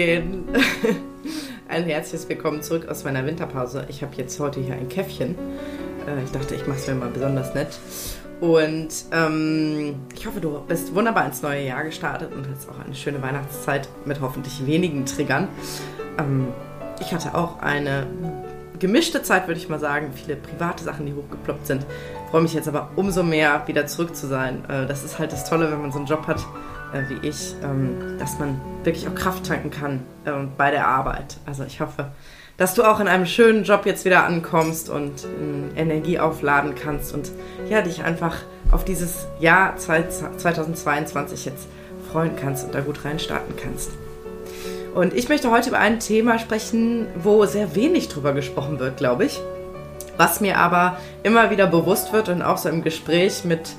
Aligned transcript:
gehen. 0.00 0.48
Ein 1.68 1.84
herzliches 1.84 2.26
Willkommen 2.26 2.62
zurück 2.62 2.88
aus 2.88 3.04
meiner 3.04 3.26
Winterpause. 3.26 3.84
Ich 3.90 4.02
habe 4.02 4.14
jetzt 4.16 4.40
heute 4.40 4.58
hier 4.58 4.72
ein 4.72 4.88
Käffchen. 4.88 5.34
Äh, 6.06 6.24
ich 6.24 6.30
dachte, 6.30 6.54
ich 6.54 6.66
mache 6.66 6.78
es 6.78 6.86
mir 6.86 6.94
mal 6.94 7.10
besonders 7.10 7.54
nett. 7.54 7.78
Und 8.40 8.88
ähm, 9.12 9.96
ich 10.14 10.26
hoffe, 10.26 10.40
du 10.40 10.58
bist 10.66 10.94
wunderbar 10.94 11.26
ins 11.26 11.42
neue 11.42 11.66
Jahr 11.66 11.84
gestartet 11.84 12.32
und 12.32 12.48
hast 12.48 12.66
auch 12.70 12.82
eine 12.82 12.94
schöne 12.94 13.20
Weihnachtszeit 13.20 13.90
mit 14.06 14.22
hoffentlich 14.22 14.66
wenigen 14.66 15.04
Triggern. 15.04 15.48
Ähm, 16.18 16.48
ich 16.98 17.12
hatte 17.12 17.34
auch 17.34 17.60
eine 17.60 18.06
gemischte 18.78 19.22
Zeit, 19.22 19.48
würde 19.48 19.60
ich 19.60 19.68
mal 19.68 19.80
sagen. 19.80 20.12
Viele 20.14 20.36
private 20.36 20.82
Sachen, 20.82 21.04
die 21.04 21.12
hochgeploppt 21.12 21.66
sind. 21.66 21.84
Freue 22.30 22.40
mich 22.40 22.54
jetzt 22.54 22.68
aber 22.68 22.88
umso 22.96 23.22
mehr, 23.22 23.64
wieder 23.66 23.86
zurück 23.86 24.16
zu 24.16 24.28
sein. 24.28 24.64
Äh, 24.64 24.86
das 24.86 25.04
ist 25.04 25.18
halt 25.18 25.30
das 25.30 25.46
Tolle, 25.46 25.70
wenn 25.70 25.82
man 25.82 25.92
so 25.92 25.98
einen 25.98 26.06
Job 26.06 26.26
hat 26.26 26.40
äh, 26.92 27.02
wie 27.08 27.26
ich, 27.28 27.54
ähm, 27.62 28.18
dass 28.18 28.38
man 28.38 28.60
wirklich 28.84 29.08
auch 29.08 29.14
Kraft 29.14 29.46
tanken 29.46 29.70
kann 29.70 30.00
äh, 30.24 30.32
bei 30.56 30.70
der 30.70 30.86
Arbeit. 30.86 31.38
Also 31.46 31.64
ich 31.64 31.80
hoffe, 31.80 32.06
dass 32.56 32.74
du 32.74 32.84
auch 32.84 33.00
in 33.00 33.08
einem 33.08 33.26
schönen 33.26 33.64
Job 33.64 33.86
jetzt 33.86 34.04
wieder 34.04 34.24
ankommst 34.24 34.90
und 34.90 35.24
äh, 35.24 35.80
Energie 35.80 36.18
aufladen 36.18 36.74
kannst 36.74 37.14
und 37.14 37.30
ja, 37.68 37.82
dich 37.82 38.04
einfach 38.04 38.36
auf 38.70 38.84
dieses 38.84 39.26
Jahr 39.40 39.76
2022 39.76 41.46
jetzt 41.46 41.66
freuen 42.12 42.36
kannst 42.36 42.64
und 42.64 42.74
da 42.74 42.80
gut 42.80 43.04
reinstarten 43.04 43.54
kannst. 43.56 43.90
Und 44.94 45.14
ich 45.14 45.28
möchte 45.28 45.50
heute 45.50 45.68
über 45.70 45.78
ein 45.78 46.00
Thema 46.00 46.38
sprechen, 46.38 47.06
wo 47.22 47.46
sehr 47.46 47.74
wenig 47.74 48.08
drüber 48.08 48.32
gesprochen 48.32 48.78
wird, 48.78 48.96
glaube 48.96 49.24
ich. 49.24 49.40
Was 50.16 50.40
mir 50.40 50.58
aber 50.58 50.98
immer 51.22 51.50
wieder 51.50 51.66
bewusst 51.66 52.12
wird 52.12 52.28
und 52.28 52.42
auch 52.42 52.58
so 52.58 52.68
im 52.68 52.82
Gespräch 52.82 53.44
mit 53.44 53.70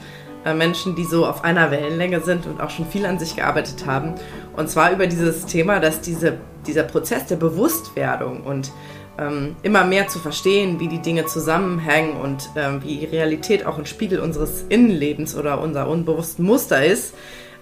Menschen, 0.45 0.95
die 0.95 1.05
so 1.05 1.25
auf 1.25 1.43
einer 1.43 1.71
Wellenlänge 1.71 2.21
sind 2.21 2.47
und 2.47 2.61
auch 2.61 2.69
schon 2.69 2.87
viel 2.87 3.05
an 3.05 3.19
sich 3.19 3.35
gearbeitet 3.35 3.85
haben. 3.85 4.15
Und 4.55 4.69
zwar 4.69 4.91
über 4.91 5.07
dieses 5.07 5.45
Thema, 5.45 5.79
dass 5.79 6.01
diese, 6.01 6.37
dieser 6.65 6.83
Prozess 6.83 7.27
der 7.27 7.35
Bewusstwerdung 7.35 8.41
und 8.41 8.71
ähm, 9.19 9.55
immer 9.61 9.83
mehr 9.83 10.07
zu 10.07 10.19
verstehen, 10.19 10.79
wie 10.79 10.87
die 10.87 10.99
Dinge 11.01 11.25
zusammenhängen 11.25 12.17
und 12.17 12.49
ähm, 12.55 12.81
wie 12.83 13.05
Realität 13.05 13.65
auch 13.65 13.77
ein 13.77 13.85
Spiegel 13.85 14.19
unseres 14.19 14.65
Innenlebens 14.69 15.35
oder 15.35 15.61
unser 15.61 15.87
unbewussten 15.87 16.45
Muster 16.45 16.83
ist, 16.83 17.13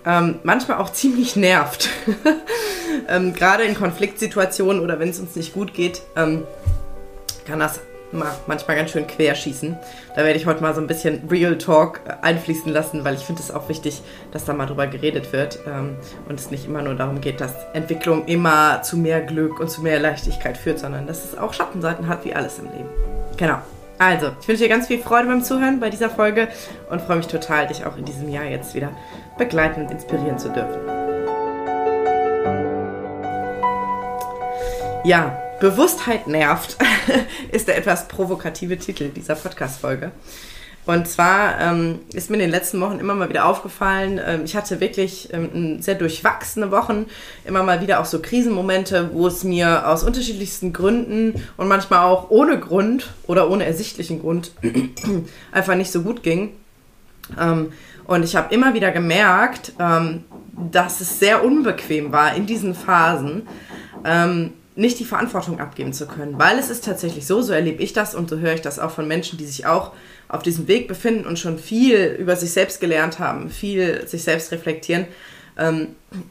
ähm, 0.05 0.39
manchmal 0.43 0.77
auch 0.77 0.91
ziemlich 0.91 1.35
nervt. 1.35 1.89
Ähm, 3.07 3.33
gerade 3.33 3.63
in 3.63 3.75
Konfliktsituationen 3.75 4.81
oder 4.81 4.99
wenn 4.99 5.09
es 5.09 5.19
uns 5.19 5.35
nicht 5.35 5.53
gut 5.53 5.73
geht, 5.73 6.01
ähm, 6.15 6.43
kann 7.47 7.59
das 7.59 7.79
manchmal 8.11 8.77
ganz 8.77 8.91
schön 8.91 9.07
querschießen. 9.07 9.77
Da 10.15 10.23
werde 10.23 10.37
ich 10.37 10.45
heute 10.45 10.61
mal 10.61 10.73
so 10.73 10.81
ein 10.81 10.87
bisschen 10.87 11.27
Real 11.29 11.57
Talk 11.57 12.01
äh, 12.05 12.13
einfließen 12.21 12.71
lassen, 12.71 13.03
weil 13.03 13.15
ich 13.15 13.21
finde 13.21 13.41
es 13.41 13.51
auch 13.51 13.69
wichtig, 13.69 14.01
dass 14.31 14.45
da 14.45 14.53
mal 14.53 14.65
drüber 14.65 14.87
geredet 14.87 15.31
wird 15.33 15.59
ähm, 15.67 15.95
und 16.27 16.39
es 16.39 16.51
nicht 16.51 16.65
immer 16.65 16.81
nur 16.81 16.95
darum 16.95 17.21
geht, 17.21 17.41
dass 17.41 17.53
Entwicklung 17.73 18.25
immer 18.25 18.81
zu 18.81 18.97
mehr 18.97 19.21
Glück 19.21 19.59
und 19.59 19.69
zu 19.69 19.81
mehr 19.81 19.99
Leichtigkeit 19.99 20.57
führt, 20.57 20.79
sondern 20.79 21.07
dass 21.07 21.25
es 21.25 21.37
auch 21.37 21.53
Schattenseiten 21.53 22.07
hat, 22.07 22.25
wie 22.25 22.33
alles 22.33 22.59
im 22.59 22.65
Leben. 22.65 22.89
Genau. 23.37 23.59
Also, 23.97 24.31
ich 24.39 24.47
wünsche 24.47 24.63
dir 24.63 24.69
ganz 24.69 24.87
viel 24.87 24.99
Freude 24.99 25.27
beim 25.27 25.43
Zuhören 25.43 25.81
bei 25.81 25.89
dieser 25.89 26.09
Folge 26.09 26.47
und 26.89 27.01
freue 27.01 27.17
mich 27.17 27.27
total, 27.27 27.67
dich 27.67 27.85
auch 27.85 27.97
in 27.97 28.05
diesem 28.05 28.29
Jahr 28.29 28.45
jetzt 28.45 28.73
wieder 28.73 28.91
begleiten 29.37 29.81
und 29.81 29.91
inspirieren 29.91 30.39
zu 30.39 30.47
dürfen. 30.49 30.98
Ja, 35.05 35.41
Bewusstheit 35.61 36.27
nervt 36.27 36.77
ist 37.51 37.67
der 37.67 37.77
etwas 37.77 38.07
provokative 38.07 38.77
Titel 38.77 39.09
dieser 39.09 39.35
Podcast-Folge. 39.35 40.11
Und 40.85 41.07
zwar 41.07 41.59
ähm, 41.61 41.99
ist 42.13 42.29
mir 42.29 42.37
in 42.37 42.41
den 42.41 42.49
letzten 42.49 42.81
Wochen 42.81 42.99
immer 42.99 43.13
mal 43.13 43.29
wieder 43.29 43.45
aufgefallen, 43.45 44.19
ähm, 44.25 44.41
ich 44.43 44.55
hatte 44.55 44.79
wirklich 44.79 45.29
ähm, 45.31 45.81
sehr 45.81 45.95
durchwachsene 45.95 46.71
Wochen, 46.71 47.05
immer 47.45 47.63
mal 47.63 47.81
wieder 47.81 47.99
auch 47.99 48.05
so 48.05 48.21
Krisenmomente, 48.21 49.11
wo 49.13 49.27
es 49.27 49.43
mir 49.43 49.87
aus 49.87 50.03
unterschiedlichsten 50.03 50.73
Gründen 50.73 51.43
und 51.57 51.67
manchmal 51.67 51.99
auch 51.99 52.29
ohne 52.29 52.59
Grund 52.59 53.13
oder 53.27 53.49
ohne 53.49 53.65
ersichtlichen 53.65 54.19
Grund 54.19 54.51
einfach 55.51 55.75
nicht 55.75 55.91
so 55.91 56.01
gut 56.01 56.23
ging. 56.23 56.53
Ähm, 57.39 57.71
und 58.05 58.25
ich 58.25 58.35
habe 58.35 58.53
immer 58.53 58.73
wieder 58.73 58.91
gemerkt, 58.91 59.73
ähm, 59.79 60.23
dass 60.71 60.99
es 60.99 61.19
sehr 61.19 61.43
unbequem 61.43 62.11
war 62.11 62.35
in 62.35 62.47
diesen 62.47 62.73
Phasen, 62.73 63.47
ähm, 64.03 64.53
nicht 64.79 64.99
die 64.99 65.05
Verantwortung 65.05 65.59
abgeben 65.59 65.93
zu 65.93 66.07
können. 66.07 66.39
Weil 66.39 66.57
es 66.57 66.69
ist 66.69 66.85
tatsächlich 66.85 67.27
so, 67.27 67.41
so 67.41 67.53
erlebe 67.53 67.83
ich 67.83 67.93
das 67.93 68.15
und 68.15 68.29
so 68.29 68.39
höre 68.39 68.53
ich 68.53 68.61
das 68.61 68.79
auch 68.79 68.91
von 68.91 69.07
Menschen, 69.07 69.37
die 69.37 69.45
sich 69.45 69.65
auch 69.65 69.91
auf 70.27 70.41
diesem 70.41 70.67
Weg 70.67 70.87
befinden 70.87 71.25
und 71.25 71.37
schon 71.37 71.59
viel 71.59 72.15
über 72.17 72.35
sich 72.35 72.51
selbst 72.51 72.79
gelernt 72.79 73.19
haben, 73.19 73.49
viel 73.49 74.07
sich 74.07 74.23
selbst 74.23 74.51
reflektieren, 74.51 75.07
ähm, 75.57 75.89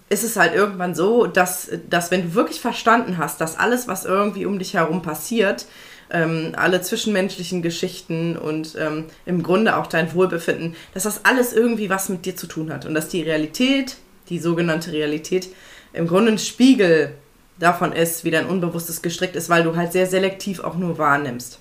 ist 0.09 0.25
es 0.25 0.37
halt 0.37 0.55
irgendwann 0.55 0.95
so, 0.95 1.27
dass, 1.27 1.71
dass 1.91 2.11
wenn 2.11 2.23
du 2.23 2.35
wirklich 2.35 2.61
verstanden 2.61 3.19
hast, 3.19 3.41
dass 3.41 3.59
alles, 3.59 3.87
was 3.87 4.05
irgendwie 4.05 4.47
um 4.47 4.59
dich 4.59 4.75
herum 4.75 5.03
passiert, 5.03 5.67
ähm, 6.11 6.53
alle 6.57 6.81
zwischenmenschlichen 6.81 7.61
Geschichten 7.61 8.37
und 8.37 8.77
ähm, 8.79 9.05
im 9.27 9.43
Grunde 9.43 9.77
auch 9.77 9.87
dein 9.87 10.15
Wohlbefinden, 10.15 10.75
dass 10.95 11.03
das 11.03 11.27
alles 11.27 11.53
irgendwie 11.53 11.91
was 11.91 12.09
mit 12.09 12.25
dir 12.25 12.35
zu 12.35 12.47
tun 12.47 12.73
hat 12.73 12.87
und 12.87 12.95
dass 12.95 13.09
die 13.09 13.23
Realität, 13.23 13.97
die 14.31 14.39
sogenannte 14.39 14.93
Realität, 14.93 15.49
im 15.93 16.07
Grunde 16.07 16.33
ein 16.33 16.39
Spiegel 16.39 17.13
davon 17.59 17.93
ist, 17.93 18.25
wie 18.25 18.31
dein 18.31 18.47
Unbewusstes 18.47 19.03
gestrickt 19.03 19.37
ist, 19.37 19.49
weil 19.49 19.63
du 19.63 19.77
halt 19.77 19.93
sehr 19.93 20.07
selektiv 20.07 20.61
auch 20.61 20.77
nur 20.77 20.99
wahrnimmst. 20.99 21.59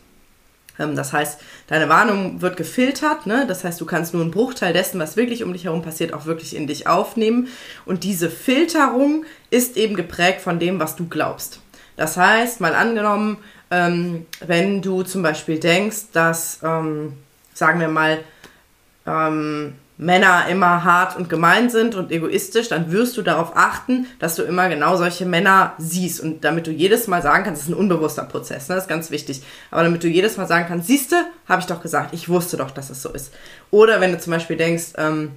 Ähm, 0.80 0.96
das 0.96 1.14
heißt, 1.14 1.40
deine 1.68 1.90
Warnung 1.90 2.42
wird 2.42 2.58
gefiltert, 2.58 3.26
ne? 3.26 3.46
das 3.48 3.64
heißt, 3.64 3.80
du 3.82 3.86
kannst 3.86 4.14
nur 4.14 4.22
einen 4.22 4.32
Bruchteil 4.32 4.74
dessen, 4.74 5.00
was 5.00 5.18
wirklich 5.18 5.44
um 5.44 5.54
dich 5.54 5.66
herum 5.66 5.82
passiert, 5.82 6.14
auch 6.14 6.26
wirklich 6.26 6.56
in 6.56 6.68
dich 6.68 6.88
aufnehmen. 6.88 7.48
Und 7.86 8.04
diese 8.04 8.30
Filterung 8.30 9.26
ist 9.50 9.78
eben 9.78 9.96
geprägt 9.96 10.42
von 10.42 10.60
dem, 10.60 10.80
was 10.80 10.96
du 10.96 11.08
glaubst. 11.08 11.60
Das 11.96 12.18
heißt, 12.18 12.62
mal 12.62 12.76
angenommen, 12.76 13.38
ähm, 13.72 14.26
wenn 14.46 14.82
du 14.82 15.04
zum 15.04 15.24
Beispiel 15.24 15.60
denkst, 15.60 16.12
dass, 16.14 16.60
ähm, 16.64 17.14
sagen 17.54 17.80
wir 17.80 17.88
mal, 17.88 18.20
ähm, 19.06 19.74
Männer 19.98 20.48
immer 20.50 20.84
hart 20.84 21.18
und 21.18 21.28
gemein 21.28 21.70
sind 21.70 21.96
und 21.96 22.12
egoistisch, 22.12 22.70
dann 22.70 22.92
wirst 22.92 23.18
du 23.18 23.24
darauf 23.24 23.56
achten, 23.56 24.06
dass 24.20 24.36
du 24.36 24.44
immer 24.44 24.70
genau 24.70 24.96
solche 24.96 25.26
Männer 25.26 25.74
siehst. 25.80 26.22
Und 26.22 26.44
damit 26.44 26.68
du 26.68 26.72
jedes 26.72 27.08
Mal 27.08 27.22
sagen 27.22 27.44
kannst, 27.44 27.62
das 27.62 27.68
ist 27.68 27.74
ein 27.74 27.80
unbewusster 27.80 28.24
Prozess, 28.24 28.70
ne? 28.70 28.76
das 28.76 28.84
ist 28.84 28.90
ganz 28.90 29.10
wichtig. 29.10 29.42
Aber 29.72 29.84
damit 29.84 30.04
du 30.04 30.08
jedes 30.08 30.38
Mal 30.38 30.48
sagen 30.48 30.66
kannst, 30.68 30.88
siehste, 30.88 31.26
habe 31.48 31.62
ich 31.62 31.68
doch 31.68 31.82
gesagt, 31.82 32.14
ich 32.14 32.30
wusste 32.30 32.58
doch, 32.58 32.70
dass 32.70 32.92
es 32.92 33.02
so 33.02 33.10
ist. 33.10 33.34
Oder 33.72 34.00
wenn 34.00 34.12
du 34.12 34.20
zum 34.20 34.32
Beispiel 34.32 34.58
denkst, 34.58 34.94
ähm, 34.98 35.32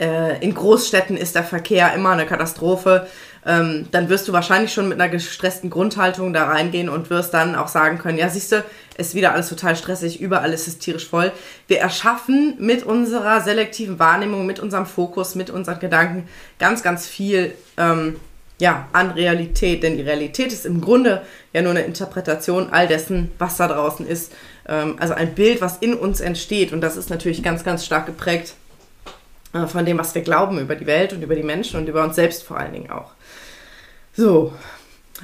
äh, 0.00 0.38
in 0.44 0.54
Großstädten 0.54 1.16
ist 1.16 1.34
der 1.34 1.44
Verkehr 1.44 1.94
immer 1.94 2.10
eine 2.10 2.26
Katastrophe, 2.26 3.06
ähm, 3.46 3.86
dann 3.92 4.08
wirst 4.08 4.26
du 4.26 4.32
wahrscheinlich 4.32 4.72
schon 4.72 4.88
mit 4.88 5.00
einer 5.00 5.08
gestressten 5.08 5.70
Grundhaltung 5.70 6.32
da 6.32 6.46
reingehen 6.46 6.88
und 6.88 7.10
wirst 7.10 7.32
dann 7.32 7.54
auch 7.54 7.68
sagen 7.68 7.98
können, 7.98 8.18
ja, 8.18 8.28
siehst 8.28 8.50
du, 8.50 8.64
ist 8.98 9.14
wieder 9.14 9.32
alles 9.32 9.48
total 9.48 9.76
stressig, 9.76 10.20
überall 10.20 10.52
ist 10.52 10.66
hysterisch 10.66 11.08
voll. 11.08 11.30
Wir 11.68 11.78
erschaffen 11.78 12.56
mit 12.58 12.82
unserer 12.82 13.40
selektiven 13.40 14.00
Wahrnehmung, 14.00 14.46
mit 14.46 14.58
unserem 14.58 14.84
Fokus, 14.84 15.36
mit 15.36 15.50
unseren 15.50 15.78
Gedanken 15.78 16.28
ganz, 16.58 16.82
ganz 16.82 17.06
viel 17.06 17.54
ähm, 17.76 18.16
ja, 18.58 18.88
an 18.92 19.12
Realität. 19.12 19.84
Denn 19.84 19.96
die 19.96 20.02
Realität 20.02 20.52
ist 20.52 20.66
im 20.66 20.80
Grunde 20.80 21.22
ja 21.52 21.62
nur 21.62 21.70
eine 21.70 21.82
Interpretation 21.82 22.70
all 22.70 22.88
dessen, 22.88 23.30
was 23.38 23.58
da 23.58 23.68
draußen 23.68 24.08
ist. 24.08 24.32
Ähm, 24.66 24.96
also 24.98 25.14
ein 25.14 25.36
Bild, 25.36 25.60
was 25.60 25.76
in 25.78 25.94
uns 25.94 26.20
entsteht. 26.20 26.72
Und 26.72 26.80
das 26.80 26.96
ist 26.96 27.10
natürlich 27.10 27.44
ganz, 27.44 27.62
ganz 27.62 27.84
stark 27.84 28.06
geprägt 28.06 28.54
von 29.66 29.84
dem, 29.84 29.98
was 29.98 30.14
wir 30.14 30.22
glauben 30.22 30.58
über 30.58 30.76
die 30.76 30.86
Welt 30.86 31.12
und 31.12 31.22
über 31.22 31.34
die 31.34 31.42
Menschen 31.42 31.80
und 31.80 31.88
über 31.88 32.04
uns 32.04 32.16
selbst 32.16 32.42
vor 32.42 32.58
allen 32.58 32.72
Dingen 32.72 32.90
auch. 32.90 33.12
So, 34.14 34.52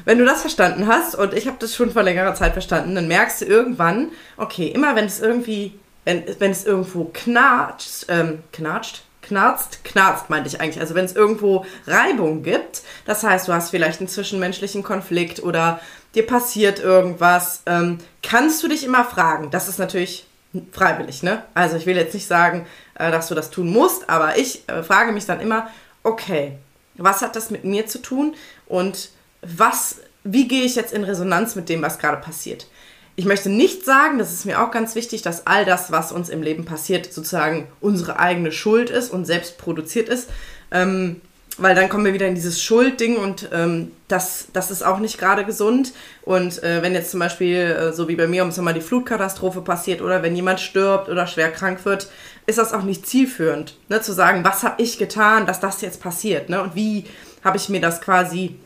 wenn 0.04 0.19
du 0.19 0.25
das 0.25 0.41
verstanden 0.41 0.87
hast, 0.87 1.15
und 1.15 1.34
ich 1.34 1.47
habe 1.47 1.56
das 1.60 1.75
schon 1.75 1.91
vor 1.91 2.03
längerer 2.03 2.34
Zeit 2.34 2.53
verstanden, 2.53 2.94
dann 2.94 3.09
merkst 3.09 3.43
du 3.43 3.44
irgendwann, 3.44 4.10
okay, 4.37 4.69
immer 4.69 4.97
wenn 4.97 5.04
es 5.04 5.20
irgendwie, 5.20 5.78
wenn, 6.04 6.25
wenn 6.38 6.50
es 6.50 6.65
irgendwo 6.65 7.10
knatscht, 7.12 8.06
ähm, 8.08 8.43
knatscht, 8.52 9.02
knarzt, 9.23 9.84
knarzt 9.84 10.31
meinte 10.31 10.49
ich 10.49 10.61
eigentlich. 10.61 10.81
Also 10.81 10.94
wenn 10.94 11.05
es 11.05 11.14
irgendwo 11.14 11.64
Reibung 11.87 12.43
gibt, 12.43 12.82
das 13.06 13.23
heißt, 13.23 13.49
du 13.49 13.52
hast 13.52 13.70
vielleicht 13.70 14.00
einen 14.00 14.08
zwischenmenschlichen 14.08 14.82
Konflikt 14.82 15.43
oder 15.43 15.81
dir 16.14 16.26
passiert 16.26 16.81
irgendwas, 16.81 17.62
ähm, 17.67 17.99
kannst 18.23 18.62
du 18.62 18.69
dich 18.69 18.84
immer 18.84 19.05
fragen. 19.05 19.50
Das 19.50 19.69
ist 19.69 19.79
natürlich 19.79 20.26
freiwillig, 20.72 21.22
ne? 21.22 21.43
Also 21.54 21.76
ich 21.76 21.87
will 21.87 21.96
jetzt 21.96 22.14
nicht 22.14 22.26
sagen, 22.26 22.66
äh, 22.94 23.10
dass 23.10 23.28
du 23.28 23.34
das 23.34 23.50
tun 23.50 23.70
musst, 23.70 24.08
aber 24.08 24.38
ich 24.38 24.69
äh, 24.69 24.82
frage 24.82 25.12
mich 25.12 25.26
dann 25.26 25.40
immer, 25.40 25.69
okay, 26.02 26.58
was 26.96 27.22
hat 27.22 27.37
das 27.37 27.50
mit 27.50 27.64
mir 27.64 27.87
zu 27.87 28.00
tun 28.00 28.34
und 28.66 29.10
was, 29.40 30.00
wie 30.25 30.46
gehe 30.46 30.64
ich 30.64 30.76
jetzt 30.76 30.93
in 30.93 31.04
Resonanz 31.04 31.54
mit 31.54 31.69
dem, 31.69 31.82
was 31.82 31.99
gerade 31.99 32.19
passiert? 32.19 32.66
Ich 33.14 33.25
möchte 33.25 33.50
nicht 33.50 33.84
sagen, 33.84 34.19
das 34.19 34.32
ist 34.32 34.46
mir 34.46 34.62
auch 34.62 34.70
ganz 34.70 34.94
wichtig, 34.94 35.22
dass 35.22 35.46
all 35.46 35.64
das, 35.64 35.93
was 35.93 36.12
uns 36.12 36.28
im 36.28 36.43
Leben 36.43 36.64
passiert, 36.64 37.12
sozusagen 37.12 37.69
unsere 37.81 38.19
eigene 38.19 38.52
Schuld 38.52 38.88
ist 38.88 39.10
und 39.10 39.26
selbst 39.26 39.58
produziert 39.58 40.08
ist. 40.08 40.31
Ähm, 40.70 41.20
weil 41.58 41.75
dann 41.75 41.88
kommen 41.88 42.04
wir 42.04 42.14
wieder 42.14 42.26
in 42.26 42.34
dieses 42.34 42.62
Schuldding 42.62 43.16
und 43.16 43.49
ähm, 43.52 43.93
das, 44.08 44.46
das 44.52 44.70
ist 44.70 44.82
auch 44.82 44.99
nicht 44.99 45.19
gerade 45.19 45.44
gesund. 45.44 45.93
Und 46.22 46.62
äh, 46.62 46.82
wenn 46.82 46.94
jetzt 46.94 47.10
zum 47.10 47.20
Beispiel, 47.20 47.56
äh, 47.56 47.93
so 47.93 48.08
wie 48.08 48.16
bei 48.16 48.26
mir, 48.26 48.43
um 48.43 48.49
es 48.49 48.56
mal 48.56 48.72
die 48.72 48.81
Flutkatastrophe 48.81 49.60
passiert 49.60 50.00
oder 50.00 50.22
wenn 50.22 50.34
jemand 50.34 50.60
stirbt 50.60 51.08
oder 51.08 51.26
schwer 51.26 51.50
krank 51.50 51.84
wird, 51.84 52.08
ist 52.46 52.58
das 52.58 52.72
auch 52.72 52.82
nicht 52.82 53.06
zielführend, 53.06 53.76
ne, 53.88 54.00
zu 54.00 54.12
sagen, 54.12 54.44
was 54.44 54.62
habe 54.62 54.82
ich 54.82 54.99
getan, 54.99 55.46
dass 55.46 55.60
das 55.60 55.81
jetzt 55.82 56.00
passiert, 56.00 56.49
ne? 56.49 56.62
Und 56.62 56.75
wie 56.75 57.04
habe 57.44 57.56
ich 57.56 57.69
mir 57.69 57.81
das 57.81 58.00
quasi 58.00 58.56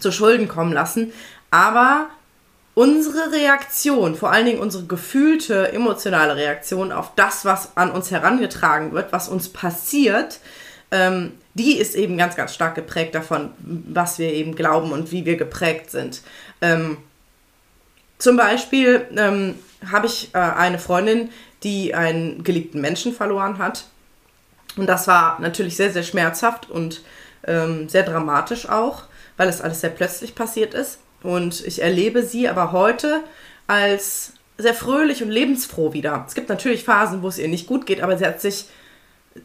zu 0.00 0.12
Schulden 0.12 0.48
kommen 0.48 0.72
lassen. 0.72 1.12
Aber 1.50 2.08
unsere 2.74 3.32
Reaktion, 3.32 4.14
vor 4.14 4.30
allen 4.32 4.46
Dingen 4.46 4.58
unsere 4.58 4.84
gefühlte, 4.84 5.72
emotionale 5.72 6.36
Reaktion 6.36 6.92
auf 6.92 7.14
das, 7.16 7.44
was 7.44 7.76
an 7.76 7.90
uns 7.90 8.10
herangetragen 8.10 8.92
wird, 8.92 9.12
was 9.12 9.28
uns 9.28 9.48
passiert, 9.48 10.40
ähm, 10.90 11.32
die 11.56 11.78
ist 11.78 11.94
eben 11.94 12.18
ganz, 12.18 12.36
ganz 12.36 12.54
stark 12.54 12.74
geprägt 12.74 13.14
davon, 13.14 13.50
was 13.58 14.18
wir 14.18 14.30
eben 14.30 14.54
glauben 14.54 14.92
und 14.92 15.10
wie 15.10 15.24
wir 15.24 15.36
geprägt 15.36 15.90
sind. 15.90 16.20
Ähm, 16.60 16.98
zum 18.18 18.36
Beispiel 18.36 19.06
ähm, 19.16 19.54
habe 19.90 20.06
ich 20.06 20.34
äh, 20.34 20.38
eine 20.38 20.78
Freundin, 20.78 21.30
die 21.62 21.94
einen 21.94 22.44
geliebten 22.44 22.82
Menschen 22.82 23.14
verloren 23.14 23.56
hat. 23.56 23.86
Und 24.76 24.86
das 24.86 25.08
war 25.08 25.40
natürlich 25.40 25.76
sehr, 25.76 25.90
sehr 25.90 26.02
schmerzhaft 26.02 26.68
und 26.68 27.00
ähm, 27.46 27.88
sehr 27.88 28.02
dramatisch 28.02 28.68
auch, 28.68 29.04
weil 29.38 29.48
es 29.48 29.62
alles 29.62 29.80
sehr 29.80 29.90
plötzlich 29.90 30.34
passiert 30.34 30.74
ist. 30.74 30.98
Und 31.22 31.66
ich 31.66 31.80
erlebe 31.80 32.22
sie 32.22 32.50
aber 32.50 32.72
heute 32.72 33.22
als 33.66 34.34
sehr 34.58 34.74
fröhlich 34.74 35.22
und 35.22 35.30
lebensfroh 35.30 35.94
wieder. 35.94 36.26
Es 36.28 36.34
gibt 36.34 36.50
natürlich 36.50 36.84
Phasen, 36.84 37.22
wo 37.22 37.28
es 37.28 37.38
ihr 37.38 37.48
nicht 37.48 37.66
gut 37.66 37.86
geht, 37.86 38.02
aber 38.02 38.18
sie 38.18 38.26
hat 38.26 38.42
sich 38.42 38.66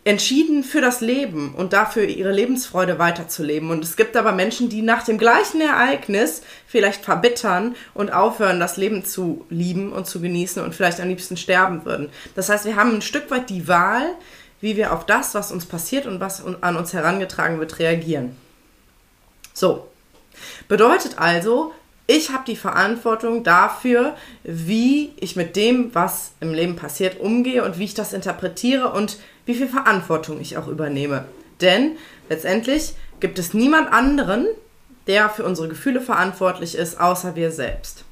entschieden 0.03 0.63
für 0.63 0.81
das 0.81 1.01
Leben 1.01 1.53
und 1.55 1.73
dafür 1.73 2.03
ihre 2.03 2.31
Lebensfreude 2.31 2.99
weiterzuleben. 2.99 3.69
Und 3.69 3.83
es 3.83 3.95
gibt 3.95 4.17
aber 4.17 4.31
Menschen, 4.31 4.69
die 4.69 4.81
nach 4.81 5.03
dem 5.03 5.17
gleichen 5.17 5.61
Ereignis 5.61 6.41
vielleicht 6.67 7.03
verbittern 7.03 7.75
und 7.93 8.11
aufhören, 8.11 8.59
das 8.59 8.77
Leben 8.77 9.05
zu 9.05 9.45
lieben 9.49 9.91
und 9.91 10.07
zu 10.07 10.21
genießen 10.21 10.63
und 10.63 10.75
vielleicht 10.75 10.99
am 10.99 11.09
liebsten 11.09 11.37
sterben 11.37 11.85
würden. 11.85 12.09
Das 12.35 12.49
heißt, 12.49 12.65
wir 12.65 12.75
haben 12.75 12.95
ein 12.95 13.01
Stück 13.01 13.29
weit 13.31 13.49
die 13.49 13.67
Wahl, 13.67 14.15
wie 14.59 14.77
wir 14.77 14.93
auf 14.93 15.05
das, 15.05 15.33
was 15.35 15.51
uns 15.51 15.65
passiert 15.65 16.05
und 16.05 16.19
was 16.19 16.43
an 16.61 16.75
uns 16.75 16.93
herangetragen 16.93 17.59
wird, 17.59 17.79
reagieren. 17.79 18.35
So. 19.53 19.87
Bedeutet 20.67 21.17
also, 21.17 21.73
ich 22.11 22.31
habe 22.31 22.43
die 22.45 22.57
Verantwortung 22.57 23.43
dafür, 23.43 24.15
wie 24.43 25.13
ich 25.17 25.37
mit 25.37 25.55
dem, 25.55 25.95
was 25.95 26.31
im 26.41 26.53
Leben 26.53 26.75
passiert, 26.75 27.19
umgehe 27.19 27.63
und 27.63 27.79
wie 27.79 27.85
ich 27.85 27.93
das 27.93 28.11
interpretiere 28.11 28.91
und 28.91 29.17
wie 29.45 29.55
viel 29.55 29.67
Verantwortung 29.67 30.41
ich 30.41 30.57
auch 30.57 30.67
übernehme. 30.67 31.25
Denn 31.61 31.97
letztendlich 32.29 32.95
gibt 33.21 33.39
es 33.39 33.53
niemand 33.53 33.93
anderen, 33.93 34.47
der 35.07 35.29
für 35.29 35.45
unsere 35.45 35.69
Gefühle 35.69 36.01
verantwortlich 36.01 36.75
ist, 36.75 36.99
außer 36.99 37.35
wir 37.35 37.51
selbst. 37.51 38.03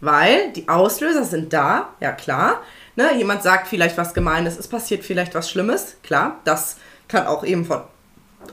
Weil 0.00 0.52
die 0.52 0.68
Auslöser 0.68 1.24
sind 1.24 1.52
da, 1.52 1.90
ja 2.00 2.12
klar. 2.12 2.62
Ne, 2.96 3.16
jemand 3.18 3.42
sagt 3.42 3.68
vielleicht 3.68 3.98
was 3.98 4.14
Gemeines, 4.14 4.58
es 4.58 4.68
passiert 4.68 5.04
vielleicht 5.04 5.34
was 5.34 5.50
Schlimmes, 5.50 5.96
klar, 6.02 6.38
das 6.44 6.78
kann 7.08 7.26
auch 7.26 7.44
eben 7.44 7.66
von, 7.66 7.82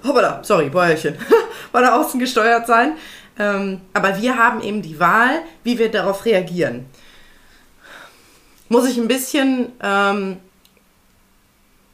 hoppala, 0.06 0.44
sorry, 0.44 0.70
Bäuerchen, 0.70 1.18
von 1.72 1.86
außen 1.86 2.20
gesteuert 2.20 2.68
sein. 2.68 2.98
Ähm, 3.40 3.82
aber 3.94 4.22
wir 4.22 4.38
haben 4.38 4.62
eben 4.62 4.82
die 4.82 5.00
Wahl, 5.00 5.42
wie 5.64 5.80
wir 5.80 5.90
darauf 5.90 6.26
reagieren. 6.26 6.86
Muss 8.70 8.88
ich 8.88 8.98
ein 8.98 9.08
bisschen 9.08 9.72
ähm, 9.82 10.38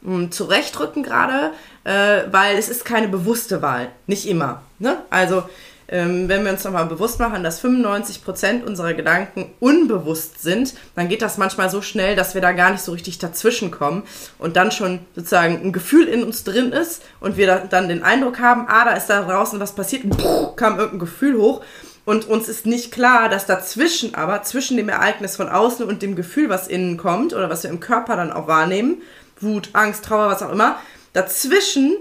hm, 0.03 0.31
zurechtrücken 0.31 1.03
gerade, 1.03 1.51
äh, 1.83 2.23
weil 2.31 2.57
es 2.57 2.69
ist 2.69 2.85
keine 2.85 3.07
bewusste 3.07 3.61
Wahl. 3.61 3.91
Nicht 4.07 4.27
immer. 4.27 4.63
Ne? 4.79 4.97
Also 5.09 5.43
ähm, 5.91 6.29
wenn 6.29 6.43
wir 6.43 6.51
uns 6.51 6.63
nochmal 6.63 6.85
bewusst 6.85 7.19
machen, 7.19 7.43
dass 7.43 7.63
95% 7.63 8.63
unserer 8.63 8.93
Gedanken 8.93 9.51
unbewusst 9.59 10.41
sind, 10.41 10.75
dann 10.95 11.09
geht 11.09 11.21
das 11.21 11.37
manchmal 11.37 11.69
so 11.69 11.81
schnell, 11.81 12.15
dass 12.15 12.35
wir 12.35 12.41
da 12.41 12.51
gar 12.51 12.71
nicht 12.71 12.83
so 12.83 12.91
richtig 12.91 13.17
dazwischen 13.17 13.71
kommen 13.71 14.03
und 14.37 14.55
dann 14.55 14.71
schon 14.71 14.99
sozusagen 15.15 15.61
ein 15.63 15.73
Gefühl 15.73 16.07
in 16.07 16.23
uns 16.23 16.43
drin 16.43 16.71
ist 16.71 17.01
und 17.19 17.37
wir 17.37 17.47
da, 17.47 17.57
dann 17.59 17.89
den 17.89 18.03
Eindruck 18.03 18.39
haben, 18.39 18.65
ah, 18.67 18.85
da 18.85 18.91
ist 18.91 19.07
da 19.07 19.23
draußen 19.23 19.59
was 19.59 19.73
passiert 19.73 20.03
und 20.03 20.15
pff, 20.21 20.55
kam 20.55 20.77
irgendein 20.77 20.99
Gefühl 20.99 21.37
hoch. 21.37 21.61
Und 22.05 22.27
uns 22.27 22.49
ist 22.49 22.65
nicht 22.65 22.91
klar, 22.91 23.29
dass 23.29 23.45
dazwischen 23.45 24.15
aber, 24.15 24.41
zwischen 24.41 24.77
dem 24.77 24.89
Ereignis 24.89 25.35
von 25.35 25.47
außen 25.47 25.85
und 25.85 26.01
dem 26.01 26.15
Gefühl, 26.15 26.49
was 26.49 26.67
innen 26.67 26.97
kommt 26.97 27.33
oder 27.33 27.51
was 27.51 27.61
wir 27.63 27.69
im 27.69 27.79
Körper 27.79 28.15
dann 28.15 28.31
auch 28.31 28.47
wahrnehmen, 28.47 29.01
Wut, 29.39 29.69
Angst, 29.73 30.05
Trauer, 30.05 30.27
was 30.27 30.41
auch 30.41 30.51
immer, 30.51 30.79
dazwischen 31.13 31.95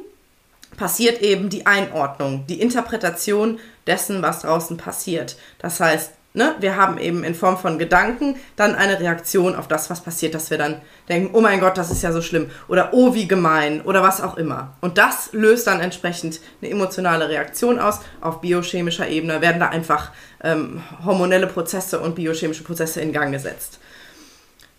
passiert 0.78 1.20
eben 1.20 1.50
die 1.50 1.66
Einordnung, 1.66 2.46
die 2.46 2.62
Interpretation 2.62 3.58
dessen, 3.86 4.22
was 4.22 4.40
draußen 4.40 4.78
passiert. 4.78 5.36
Das 5.58 5.80
heißt, 5.80 6.12
ne, 6.34 6.54
wir 6.60 6.76
haben 6.76 6.98
eben 6.98 7.24
in 7.24 7.34
Form 7.34 7.58
von 7.58 7.78
Gedanken 7.78 8.36
dann 8.56 8.74
eine 8.74 9.00
Reaktion 9.00 9.56
auf 9.56 9.68
das, 9.68 9.90
was 9.90 10.02
passiert, 10.02 10.34
dass 10.34 10.50
wir 10.50 10.56
dann 10.56 10.80
denken, 11.08 11.34
oh 11.34 11.40
mein 11.40 11.60
Gott, 11.60 11.76
das 11.76 11.90
ist 11.90 12.02
ja 12.02 12.12
so 12.12 12.22
schlimm 12.22 12.50
oder 12.68 12.90
oh, 12.92 13.14
wie 13.14 13.28
gemein 13.28 13.82
oder 13.82 14.02
was 14.02 14.22
auch 14.22 14.36
immer. 14.36 14.74
Und 14.80 14.96
das 14.96 15.30
löst 15.32 15.66
dann 15.66 15.80
entsprechend 15.80 16.40
eine 16.62 16.70
emotionale 16.70 17.28
Reaktion 17.28 17.78
aus. 17.78 18.00
Auf 18.20 18.40
biochemischer 18.40 19.08
Ebene 19.08 19.40
werden 19.40 19.60
da 19.60 19.68
einfach 19.68 20.12
ähm, 20.42 20.82
hormonelle 21.04 21.48
Prozesse 21.48 21.98
und 21.98 22.14
biochemische 22.14 22.62
Prozesse 22.62 23.00
in 23.00 23.12
Gang 23.12 23.32
gesetzt. 23.32 23.80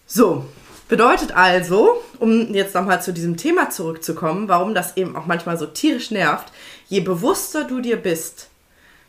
So, 0.08 0.46
Bedeutet 0.90 1.36
also, 1.36 2.04
um 2.18 2.52
jetzt 2.54 2.74
nochmal 2.74 3.00
zu 3.00 3.14
diesem 3.14 3.38
Thema 3.38 3.70
zurückzukommen, 3.70 4.50
warum 4.50 4.74
das 4.74 4.98
eben 4.98 5.16
auch 5.16 5.28
manchmal 5.28 5.56
so 5.56 5.68
tierisch 5.68 6.10
nervt, 6.10 6.52
je 6.88 7.00
bewusster 7.00 7.64
du 7.64 7.80
dir 7.80 7.96
bist, 7.96 8.50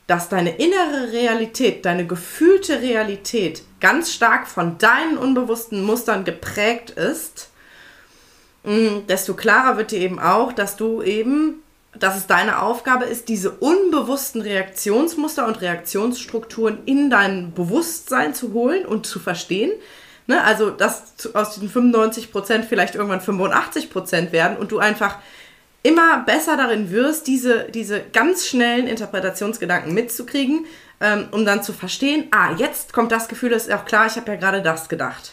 dass 0.06 0.28
deine 0.28 0.56
innere 0.56 1.10
Realität, 1.10 1.86
deine 1.86 2.06
gefühlte 2.06 2.82
Realität 2.82 3.62
ganz 3.80 4.12
stark 4.12 4.46
von 4.46 4.76
deinen 4.76 5.16
unbewussten 5.16 5.82
Mustern 5.82 6.24
geprägt 6.24 6.90
ist, 6.90 7.48
mm, 8.64 9.06
desto 9.08 9.32
klarer 9.32 9.78
wird 9.78 9.92
dir 9.92 10.00
eben 10.00 10.18
auch, 10.18 10.52
dass 10.52 10.76
du 10.76 11.00
eben, 11.00 11.62
dass 11.98 12.18
es 12.18 12.26
deine 12.26 12.60
Aufgabe 12.60 13.06
ist, 13.06 13.30
diese 13.30 13.52
unbewussten 13.52 14.42
Reaktionsmuster 14.42 15.46
und 15.46 15.62
Reaktionsstrukturen 15.62 16.80
in 16.84 17.08
dein 17.08 17.54
Bewusstsein 17.54 18.34
zu 18.34 18.52
holen 18.52 18.84
und 18.84 19.06
zu 19.06 19.18
verstehen, 19.18 19.72
Ne? 20.30 20.44
Also, 20.44 20.70
dass 20.70 21.12
aus 21.34 21.54
diesen 21.54 21.68
95 21.68 22.30
Prozent 22.30 22.64
vielleicht 22.64 22.94
irgendwann 22.94 23.20
85 23.20 23.90
Prozent 23.90 24.30
werden 24.30 24.56
und 24.58 24.70
du 24.70 24.78
einfach 24.78 25.18
immer 25.82 26.18
besser 26.20 26.56
darin 26.56 26.92
wirst, 26.92 27.26
diese, 27.26 27.64
diese 27.64 28.00
ganz 28.12 28.46
schnellen 28.46 28.86
Interpretationsgedanken 28.86 29.92
mitzukriegen, 29.92 30.66
ähm, 31.00 31.26
um 31.32 31.44
dann 31.44 31.64
zu 31.64 31.72
verstehen, 31.72 32.28
ah, 32.30 32.52
jetzt 32.56 32.92
kommt 32.92 33.10
das 33.10 33.26
Gefühl, 33.26 33.50
das 33.50 33.66
ist 33.66 33.74
auch 33.74 33.84
klar, 33.84 34.06
ich 34.06 34.14
habe 34.14 34.30
ja 34.30 34.36
gerade 34.36 34.62
das 34.62 34.88
gedacht. 34.88 35.32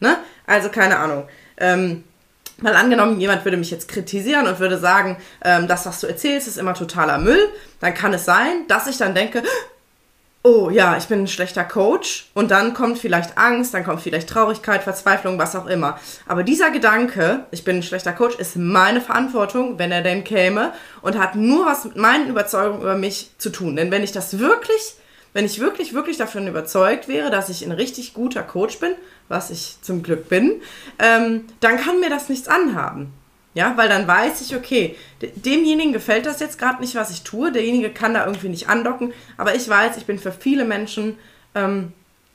Ne? 0.00 0.18
Also 0.48 0.68
keine 0.68 0.98
Ahnung. 0.98 1.28
Ähm, 1.56 2.02
mal 2.60 2.74
angenommen, 2.74 3.20
jemand 3.20 3.44
würde 3.44 3.56
mich 3.56 3.70
jetzt 3.70 3.86
kritisieren 3.86 4.48
und 4.48 4.58
würde 4.58 4.78
sagen, 4.78 5.16
ähm, 5.44 5.68
das, 5.68 5.86
was 5.86 6.00
du 6.00 6.08
erzählst, 6.08 6.48
ist 6.48 6.58
immer 6.58 6.74
totaler 6.74 7.18
Müll, 7.18 7.50
dann 7.78 7.94
kann 7.94 8.12
es 8.12 8.24
sein, 8.24 8.66
dass 8.66 8.88
ich 8.88 8.98
dann 8.98 9.14
denke, 9.14 9.44
oh 10.46 10.68
ja, 10.68 10.96
ich 10.98 11.06
bin 11.06 11.22
ein 11.22 11.26
schlechter 11.26 11.64
Coach 11.64 12.26
und 12.34 12.50
dann 12.50 12.74
kommt 12.74 12.98
vielleicht 12.98 13.38
Angst, 13.38 13.72
dann 13.72 13.82
kommt 13.82 14.02
vielleicht 14.02 14.28
Traurigkeit, 14.28 14.82
Verzweiflung, 14.82 15.38
was 15.38 15.56
auch 15.56 15.66
immer. 15.66 15.98
Aber 16.26 16.42
dieser 16.42 16.70
Gedanke, 16.70 17.46
ich 17.50 17.64
bin 17.64 17.76
ein 17.76 17.82
schlechter 17.82 18.12
Coach, 18.12 18.36
ist 18.36 18.56
meine 18.56 19.00
Verantwortung, 19.00 19.78
wenn 19.78 19.90
er 19.90 20.02
denn 20.02 20.22
käme 20.22 20.74
und 21.00 21.18
hat 21.18 21.34
nur 21.34 21.64
was 21.64 21.86
mit 21.86 21.96
meinen 21.96 22.28
Überzeugungen 22.28 22.82
über 22.82 22.96
mich 22.96 23.30
zu 23.38 23.50
tun. 23.50 23.74
Denn 23.74 23.90
wenn 23.90 24.04
ich 24.04 24.12
das 24.12 24.38
wirklich, 24.38 24.96
wenn 25.32 25.46
ich 25.46 25.60
wirklich, 25.60 25.94
wirklich 25.94 26.18
davon 26.18 26.46
überzeugt 26.46 27.08
wäre, 27.08 27.30
dass 27.30 27.48
ich 27.48 27.64
ein 27.64 27.72
richtig 27.72 28.12
guter 28.12 28.42
Coach 28.42 28.78
bin, 28.80 28.92
was 29.28 29.48
ich 29.48 29.78
zum 29.80 30.02
Glück 30.02 30.28
bin, 30.28 30.60
ähm, 30.98 31.46
dann 31.60 31.78
kann 31.78 32.00
mir 32.00 32.10
das 32.10 32.28
nichts 32.28 32.48
anhaben. 32.48 33.14
Ja, 33.54 33.76
weil 33.76 33.88
dann 33.88 34.06
weiß 34.06 34.40
ich, 34.40 34.56
okay, 34.56 34.96
demjenigen 35.36 35.92
gefällt 35.92 36.26
das 36.26 36.40
jetzt 36.40 36.58
gerade 36.58 36.80
nicht, 36.80 36.96
was 36.96 37.10
ich 37.10 37.22
tue. 37.22 37.52
Derjenige 37.52 37.90
kann 37.90 38.14
da 38.14 38.26
irgendwie 38.26 38.48
nicht 38.48 38.68
andocken. 38.68 39.12
Aber 39.36 39.54
ich 39.54 39.68
weiß, 39.68 39.96
ich 39.96 40.06
bin 40.06 40.18
für 40.18 40.32
viele 40.32 40.64
Menschen 40.64 41.16
ähm, 41.54 41.92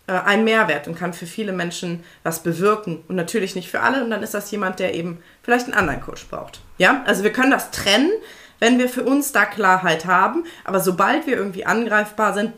äh, 0.07 0.13
ein 0.13 0.45
Mehrwert 0.45 0.88
und 0.88 0.97
kann 0.97 1.11
für 1.11 1.25
viele 1.25 1.51
Menschen 1.51 2.05
was 2.23 2.41
bewirken. 2.41 3.03
Und 3.09 3.17
natürlich 3.17 3.53
nicht 3.53 3.69
für 3.69 3.81
alle. 3.81 4.01
Und 4.01 4.11
dann 4.11 4.23
ist 4.23 4.33
das 4.33 4.49
jemand, 4.49 4.79
der 4.79 4.95
eben 4.95 5.21
vielleicht 5.43 5.65
einen 5.65 5.73
anderen 5.73 6.01
Coach 6.01 6.25
braucht. 6.29 6.61
Ja, 6.77 7.03
also 7.05 7.23
wir 7.23 7.33
können 7.33 7.51
das 7.51 7.69
trennen, 7.71 8.11
wenn 8.59 8.79
wir 8.79 8.88
für 8.88 9.03
uns 9.03 9.33
da 9.33 9.43
Klarheit 9.43 10.05
haben. 10.05 10.45
Aber 10.63 10.79
sobald 10.79 11.27
wir 11.27 11.35
irgendwie 11.35 11.65
angreifbar 11.65 12.33
sind, 12.33 12.53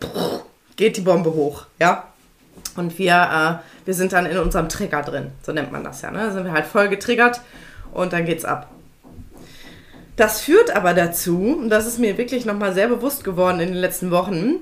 geht 0.76 0.98
die 0.98 1.02
Bombe 1.02 1.34
hoch. 1.34 1.66
Ja, 1.80 2.08
und 2.76 3.00
wir, 3.00 3.62
äh, 3.64 3.86
wir 3.86 3.94
sind 3.96 4.14
dann 4.14 4.28
in 4.28 4.38
unserem 4.38 4.70
Trigger 4.70 5.02
drin. 5.02 5.32
So 5.42 5.52
nennt 5.52 5.72
man 5.72 5.84
das 5.84 6.04
ja. 6.04 6.12
Ne? 6.12 6.20
Da 6.20 6.32
sind 6.32 6.46
wir 6.46 6.52
halt 6.52 6.68
voll 6.68 6.90
getriggert 6.90 7.42
und 7.94 8.14
dann 8.14 8.26
geht's 8.26 8.46
ab. 8.46 8.70
Das 10.16 10.42
führt 10.42 10.76
aber 10.76 10.94
dazu, 10.94 11.58
und 11.60 11.70
das 11.70 11.88
ist 11.88 12.00
mir 12.00 12.18
wirklich 12.18 12.46
nochmal 12.46 12.74
sehr 12.74 12.88
bewusst 12.88 13.24
geworden 13.24 13.60
in 13.60 13.70
den 13.70 13.78
letzten 13.78 14.12
Wochen, 14.12 14.58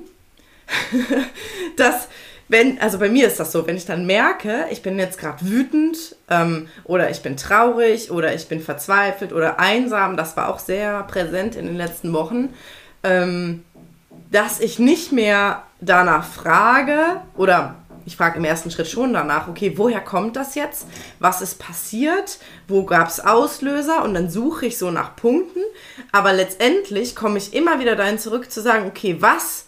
dass 1.76 2.08
wenn, 2.50 2.80
also 2.80 2.98
bei 2.98 3.08
mir 3.08 3.28
ist 3.28 3.38
das 3.38 3.52
so, 3.52 3.66
wenn 3.66 3.76
ich 3.76 3.86
dann 3.86 4.06
merke, 4.06 4.66
ich 4.70 4.82
bin 4.82 4.98
jetzt 4.98 5.18
gerade 5.18 5.44
wütend 5.44 6.16
ähm, 6.28 6.66
oder 6.82 7.08
ich 7.08 7.22
bin 7.22 7.36
traurig 7.36 8.10
oder 8.10 8.34
ich 8.34 8.48
bin 8.48 8.60
verzweifelt 8.60 9.32
oder 9.32 9.60
einsam, 9.60 10.16
das 10.16 10.36
war 10.36 10.48
auch 10.48 10.58
sehr 10.58 11.04
präsent 11.04 11.54
in 11.54 11.66
den 11.66 11.76
letzten 11.76 12.12
Wochen, 12.12 12.52
ähm, 13.04 13.62
dass 14.32 14.58
ich 14.58 14.80
nicht 14.80 15.12
mehr 15.12 15.62
danach 15.80 16.24
frage 16.24 17.20
oder 17.36 17.76
ich 18.10 18.16
frage 18.16 18.38
im 18.38 18.44
ersten 18.44 18.72
Schritt 18.72 18.88
schon 18.88 19.12
danach, 19.12 19.46
okay, 19.46 19.74
woher 19.76 20.00
kommt 20.00 20.34
das 20.34 20.56
jetzt? 20.56 20.88
Was 21.20 21.40
ist 21.42 21.60
passiert? 21.60 22.40
Wo 22.66 22.84
gab 22.84 23.06
es 23.06 23.20
Auslöser? 23.20 24.02
Und 24.02 24.14
dann 24.14 24.28
suche 24.28 24.66
ich 24.66 24.78
so 24.78 24.90
nach 24.90 25.14
Punkten. 25.14 25.60
Aber 26.10 26.32
letztendlich 26.32 27.14
komme 27.14 27.38
ich 27.38 27.54
immer 27.54 27.78
wieder 27.78 27.94
dahin 27.94 28.18
zurück 28.18 28.50
zu 28.50 28.62
sagen, 28.62 28.88
okay, 28.88 29.18
was 29.20 29.66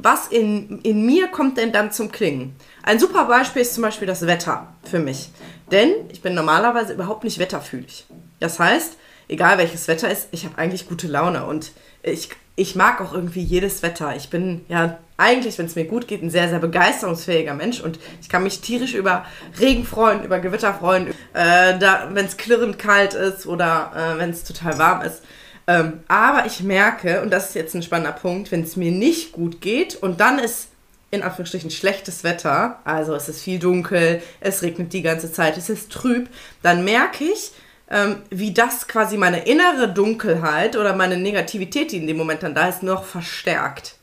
was 0.00 0.28
in, 0.28 0.80
in 0.82 1.06
mir 1.06 1.28
kommt 1.28 1.58
denn 1.58 1.72
dann 1.72 1.92
zum 1.92 2.10
Klingen? 2.10 2.56
Ein 2.82 2.98
super 2.98 3.26
Beispiel 3.26 3.62
ist 3.62 3.74
zum 3.74 3.82
Beispiel 3.82 4.06
das 4.08 4.26
Wetter 4.26 4.72
für 4.82 4.98
mich. 4.98 5.30
Denn 5.70 5.92
ich 6.10 6.20
bin 6.20 6.34
normalerweise 6.34 6.92
überhaupt 6.92 7.22
nicht 7.22 7.38
wetterfühlig. 7.38 8.06
Das 8.40 8.58
heißt, 8.58 8.96
egal 9.28 9.58
welches 9.58 9.86
Wetter 9.86 10.10
ist, 10.10 10.28
ich 10.32 10.44
habe 10.44 10.58
eigentlich 10.58 10.88
gute 10.88 11.06
Laune 11.06 11.46
und 11.46 11.70
ich, 12.02 12.30
ich 12.58 12.74
mag 12.74 13.00
auch 13.00 13.12
irgendwie 13.12 13.42
jedes 13.42 13.84
Wetter. 13.84 14.16
Ich 14.16 14.30
bin 14.30 14.64
ja 14.68 14.98
eigentlich, 15.16 15.56
wenn 15.58 15.66
es 15.66 15.76
mir 15.76 15.84
gut 15.84 16.08
geht, 16.08 16.22
ein 16.22 16.30
sehr, 16.30 16.48
sehr 16.48 16.58
begeisterungsfähiger 16.58 17.54
Mensch 17.54 17.80
und 17.80 18.00
ich 18.20 18.28
kann 18.28 18.42
mich 18.42 18.60
tierisch 18.60 18.94
über 18.94 19.24
Regen 19.60 19.84
freuen, 19.84 20.24
über 20.24 20.40
Gewitter 20.40 20.74
freuen, 20.74 21.06
äh, 21.34 21.80
wenn 22.10 22.26
es 22.26 22.36
klirrend 22.36 22.78
kalt 22.78 23.14
ist 23.14 23.46
oder 23.46 23.92
äh, 23.94 24.18
wenn 24.18 24.30
es 24.30 24.42
total 24.42 24.76
warm 24.76 25.02
ist. 25.02 25.22
Ähm, 25.68 26.00
aber 26.08 26.46
ich 26.46 26.60
merke, 26.64 27.22
und 27.22 27.30
das 27.30 27.50
ist 27.50 27.54
jetzt 27.54 27.74
ein 27.74 27.82
spannender 27.84 28.12
Punkt, 28.12 28.50
wenn 28.50 28.64
es 28.64 28.74
mir 28.74 28.90
nicht 28.90 29.30
gut 29.30 29.60
geht 29.60 29.94
und 29.94 30.18
dann 30.18 30.40
ist 30.40 30.68
in 31.12 31.22
Anführungsstrichen 31.22 31.70
schlechtes 31.70 32.24
Wetter, 32.24 32.80
also 32.84 33.14
es 33.14 33.28
ist 33.28 33.40
viel 33.40 33.60
dunkel, 33.60 34.20
es 34.40 34.62
regnet 34.62 34.92
die 34.92 35.02
ganze 35.02 35.32
Zeit, 35.32 35.56
es 35.56 35.70
ist 35.70 35.92
trüb, 35.92 36.28
dann 36.62 36.84
merke 36.84 37.24
ich, 37.24 37.52
ähm, 37.90 38.16
wie 38.30 38.52
das 38.52 38.86
quasi 38.86 39.16
meine 39.16 39.46
innere 39.46 39.88
Dunkelheit 39.88 40.76
oder 40.76 40.94
meine 40.94 41.16
Negativität, 41.16 41.92
die 41.92 41.98
in 41.98 42.06
dem 42.06 42.16
Moment 42.16 42.42
dann 42.42 42.54
da 42.54 42.68
ist, 42.68 42.82
noch 42.82 43.04
verstärkt. 43.04 43.94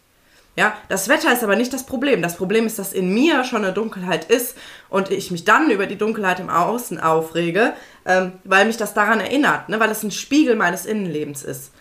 Ja, 0.58 0.74
das 0.88 1.10
Wetter 1.10 1.34
ist 1.34 1.44
aber 1.44 1.58
nicht 1.58 1.74
das 1.74 1.86
Problem. 1.86 2.22
Das 2.22 2.38
Problem 2.38 2.66
ist, 2.66 2.80
dass 2.80 2.94
in 2.94 3.14
mir 3.14 3.44
schon 3.44 3.64
eine 3.64 3.74
Dunkelheit 3.74 4.26
ist 4.26 4.56
und 4.90 5.12
ich 5.12 5.30
mich 5.30 5.44
dann 5.44 5.70
über 5.70 5.86
die 5.86 5.98
Dunkelheit 5.98 6.40
im 6.40 6.50
Außen 6.50 7.00
aufrege, 7.00 7.74
ähm, 8.06 8.34
weil 8.46 8.66
mich 8.66 8.78
das 8.78 8.94
daran 8.94 9.20
erinnert, 9.20 9.68
ne? 9.68 9.80
weil 9.80 9.92
es 9.92 10.04
ein 10.04 10.12
Spiegel 10.12 10.56
meines 10.56 10.86
Innenlebens 10.86 11.44
ist. 11.44 11.72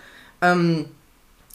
Ähm, 0.42 0.86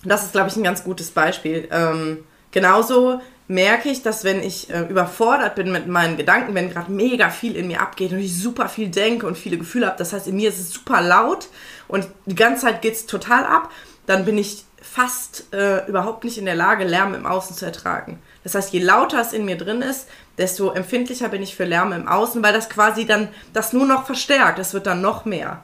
das 0.05 0.23
ist, 0.23 0.31
glaube 0.31 0.47
ich, 0.47 0.55
ein 0.55 0.63
ganz 0.63 0.85
gutes 0.85 1.11
Beispiel. 1.11 1.67
Ähm, 1.71 2.19
genauso 2.51 3.19
merke 3.49 3.89
ich, 3.89 4.03
dass 4.03 4.23
wenn 4.23 4.43
ich 4.43 4.69
äh, 4.69 4.81
überfordert 4.81 5.55
bin 5.55 5.71
mit 5.71 5.87
meinen 5.87 6.17
Gedanken, 6.17 6.53
wenn 6.53 6.69
gerade 6.69 6.91
mega 6.91 7.31
viel 7.31 7.55
in 7.55 7.67
mir 7.67 7.81
abgeht 7.81 8.11
und 8.11 8.19
ich 8.19 8.39
super 8.39 8.69
viel 8.69 8.89
denke 8.89 9.25
und 9.25 9.37
viele 9.37 9.57
Gefühle 9.57 9.87
habe, 9.87 9.97
das 9.97 10.13
heißt, 10.13 10.27
in 10.27 10.35
mir 10.35 10.49
ist 10.49 10.59
es 10.59 10.71
super 10.71 11.01
laut 11.01 11.47
und 11.87 12.07
die 12.27 12.35
ganze 12.35 12.67
Zeit 12.67 12.83
geht 12.83 12.93
es 12.93 13.07
total 13.07 13.43
ab, 13.45 13.71
dann 14.05 14.23
bin 14.23 14.37
ich 14.37 14.65
fast 14.81 15.51
äh, 15.51 15.83
überhaupt 15.87 16.23
nicht 16.23 16.37
in 16.37 16.45
der 16.45 16.55
Lage, 16.55 16.85
Lärm 16.85 17.15
im 17.15 17.25
Außen 17.25 17.55
zu 17.55 17.65
ertragen. 17.65 18.19
Das 18.43 18.53
heißt, 18.53 18.71
je 18.71 18.81
lauter 18.81 19.19
es 19.19 19.33
in 19.33 19.45
mir 19.45 19.57
drin 19.57 19.81
ist, 19.81 20.07
desto 20.37 20.71
empfindlicher 20.71 21.29
bin 21.29 21.41
ich 21.41 21.55
für 21.55 21.65
Lärm 21.65 21.91
im 21.91 22.07
Außen, 22.07 22.43
weil 22.43 22.53
das 22.53 22.69
quasi 22.69 23.05
dann 23.05 23.29
das 23.51 23.73
nur 23.73 23.87
noch 23.87 24.05
verstärkt. 24.05 24.59
Das 24.59 24.75
wird 24.75 24.85
dann 24.85 25.01
noch 25.01 25.25
mehr. 25.25 25.63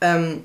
Ähm, 0.00 0.44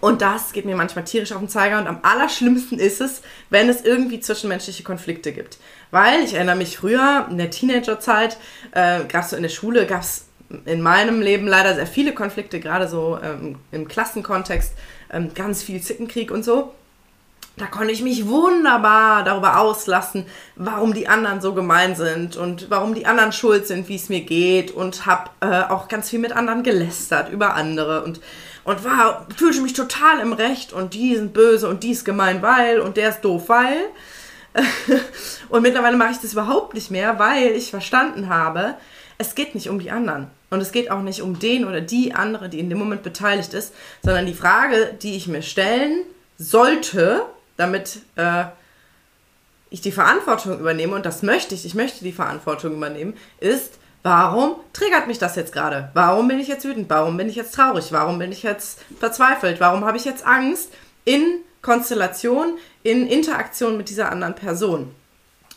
und 0.00 0.22
das 0.22 0.52
geht 0.52 0.64
mir 0.64 0.76
manchmal 0.76 1.04
tierisch 1.04 1.32
auf 1.32 1.38
den 1.38 1.48
Zeiger. 1.48 1.78
Und 1.78 1.86
am 1.86 1.98
allerschlimmsten 2.02 2.78
ist 2.78 3.00
es, 3.00 3.22
wenn 3.50 3.68
es 3.68 3.82
irgendwie 3.82 4.20
zwischenmenschliche 4.20 4.82
Konflikte 4.82 5.32
gibt. 5.32 5.58
Weil 5.90 6.24
ich 6.24 6.34
erinnere 6.34 6.56
mich 6.56 6.76
früher, 6.76 7.26
in 7.30 7.38
der 7.38 7.50
Teenagerzeit, 7.50 8.38
äh, 8.72 9.04
gerade 9.04 9.28
so 9.28 9.36
in 9.36 9.42
der 9.42 9.50
Schule, 9.50 9.86
gab 9.86 10.02
es 10.02 10.26
in 10.64 10.82
meinem 10.82 11.20
Leben 11.20 11.46
leider 11.46 11.74
sehr 11.74 11.86
viele 11.86 12.12
Konflikte, 12.12 12.60
gerade 12.60 12.88
so 12.88 13.18
ähm, 13.22 13.56
im 13.70 13.86
Klassenkontext, 13.86 14.72
ähm, 15.12 15.32
ganz 15.34 15.62
viel 15.62 15.80
Zickenkrieg 15.80 16.30
und 16.30 16.44
so. 16.44 16.74
Da 17.56 17.66
konnte 17.66 17.92
ich 17.92 18.02
mich 18.02 18.26
wunderbar 18.26 19.22
darüber 19.22 19.58
auslassen, 19.58 20.24
warum 20.56 20.94
die 20.94 21.08
anderen 21.08 21.42
so 21.42 21.52
gemein 21.52 21.94
sind 21.94 22.36
und 22.36 22.70
warum 22.70 22.94
die 22.94 23.06
anderen 23.06 23.32
schuld 23.32 23.66
sind, 23.66 23.88
wie 23.88 23.96
es 23.96 24.08
mir 24.08 24.22
geht 24.22 24.70
und 24.70 25.04
habe 25.04 25.30
äh, 25.40 25.64
auch 25.70 25.88
ganz 25.88 26.08
viel 26.08 26.20
mit 26.20 26.32
anderen 26.32 26.62
gelästert 26.62 27.30
über 27.30 27.54
andere 27.54 28.02
und 28.02 28.20
und 28.64 28.84
war, 28.84 29.26
fühlte 29.36 29.60
mich 29.60 29.72
total 29.72 30.20
im 30.20 30.32
Recht 30.32 30.72
und 30.72 30.94
die 30.94 31.16
sind 31.16 31.32
böse 31.32 31.68
und 31.68 31.82
die 31.82 31.92
ist 31.92 32.04
gemein, 32.04 32.42
weil 32.42 32.80
und 32.80 32.96
der 32.96 33.10
ist 33.10 33.22
doof, 33.22 33.48
weil. 33.48 33.78
und 35.48 35.62
mittlerweile 35.62 35.96
mache 35.96 36.12
ich 36.12 36.18
das 36.18 36.32
überhaupt 36.32 36.74
nicht 36.74 36.90
mehr, 36.90 37.18
weil 37.18 37.52
ich 37.52 37.70
verstanden 37.70 38.28
habe, 38.28 38.74
es 39.18 39.34
geht 39.34 39.54
nicht 39.54 39.68
um 39.68 39.78
die 39.78 39.90
anderen. 39.90 40.28
Und 40.50 40.60
es 40.60 40.72
geht 40.72 40.90
auch 40.90 41.02
nicht 41.02 41.22
um 41.22 41.38
den 41.38 41.64
oder 41.64 41.80
die 41.80 42.14
andere, 42.14 42.48
die 42.48 42.58
in 42.58 42.68
dem 42.68 42.78
Moment 42.78 43.02
beteiligt 43.02 43.54
ist, 43.54 43.72
sondern 44.02 44.26
die 44.26 44.34
Frage, 44.34 44.96
die 45.00 45.16
ich 45.16 45.28
mir 45.28 45.42
stellen 45.42 46.02
sollte, 46.38 47.22
damit 47.56 48.00
äh, 48.16 48.44
ich 49.70 49.80
die 49.80 49.92
Verantwortung 49.92 50.58
übernehme, 50.58 50.96
und 50.96 51.06
das 51.06 51.22
möchte 51.22 51.54
ich, 51.54 51.64
ich 51.64 51.74
möchte 51.74 52.02
die 52.02 52.12
Verantwortung 52.12 52.72
übernehmen, 52.72 53.14
ist, 53.38 53.78
Warum 54.02 54.56
triggert 54.72 55.06
mich 55.06 55.18
das 55.18 55.36
jetzt 55.36 55.52
gerade? 55.52 55.90
Warum 55.92 56.26
bin 56.28 56.40
ich 56.40 56.48
jetzt 56.48 56.64
wütend? 56.64 56.88
Warum 56.88 57.16
bin 57.16 57.28
ich 57.28 57.36
jetzt 57.36 57.54
traurig? 57.54 57.92
Warum 57.92 58.18
bin 58.18 58.32
ich 58.32 58.42
jetzt 58.42 58.80
verzweifelt? 58.98 59.60
Warum 59.60 59.84
habe 59.84 59.98
ich 59.98 60.06
jetzt 60.06 60.26
Angst 60.26 60.72
in 61.04 61.40
Konstellation, 61.60 62.56
in 62.82 63.06
Interaktion 63.06 63.76
mit 63.76 63.90
dieser 63.90 64.10
anderen 64.10 64.34
Person? 64.34 64.94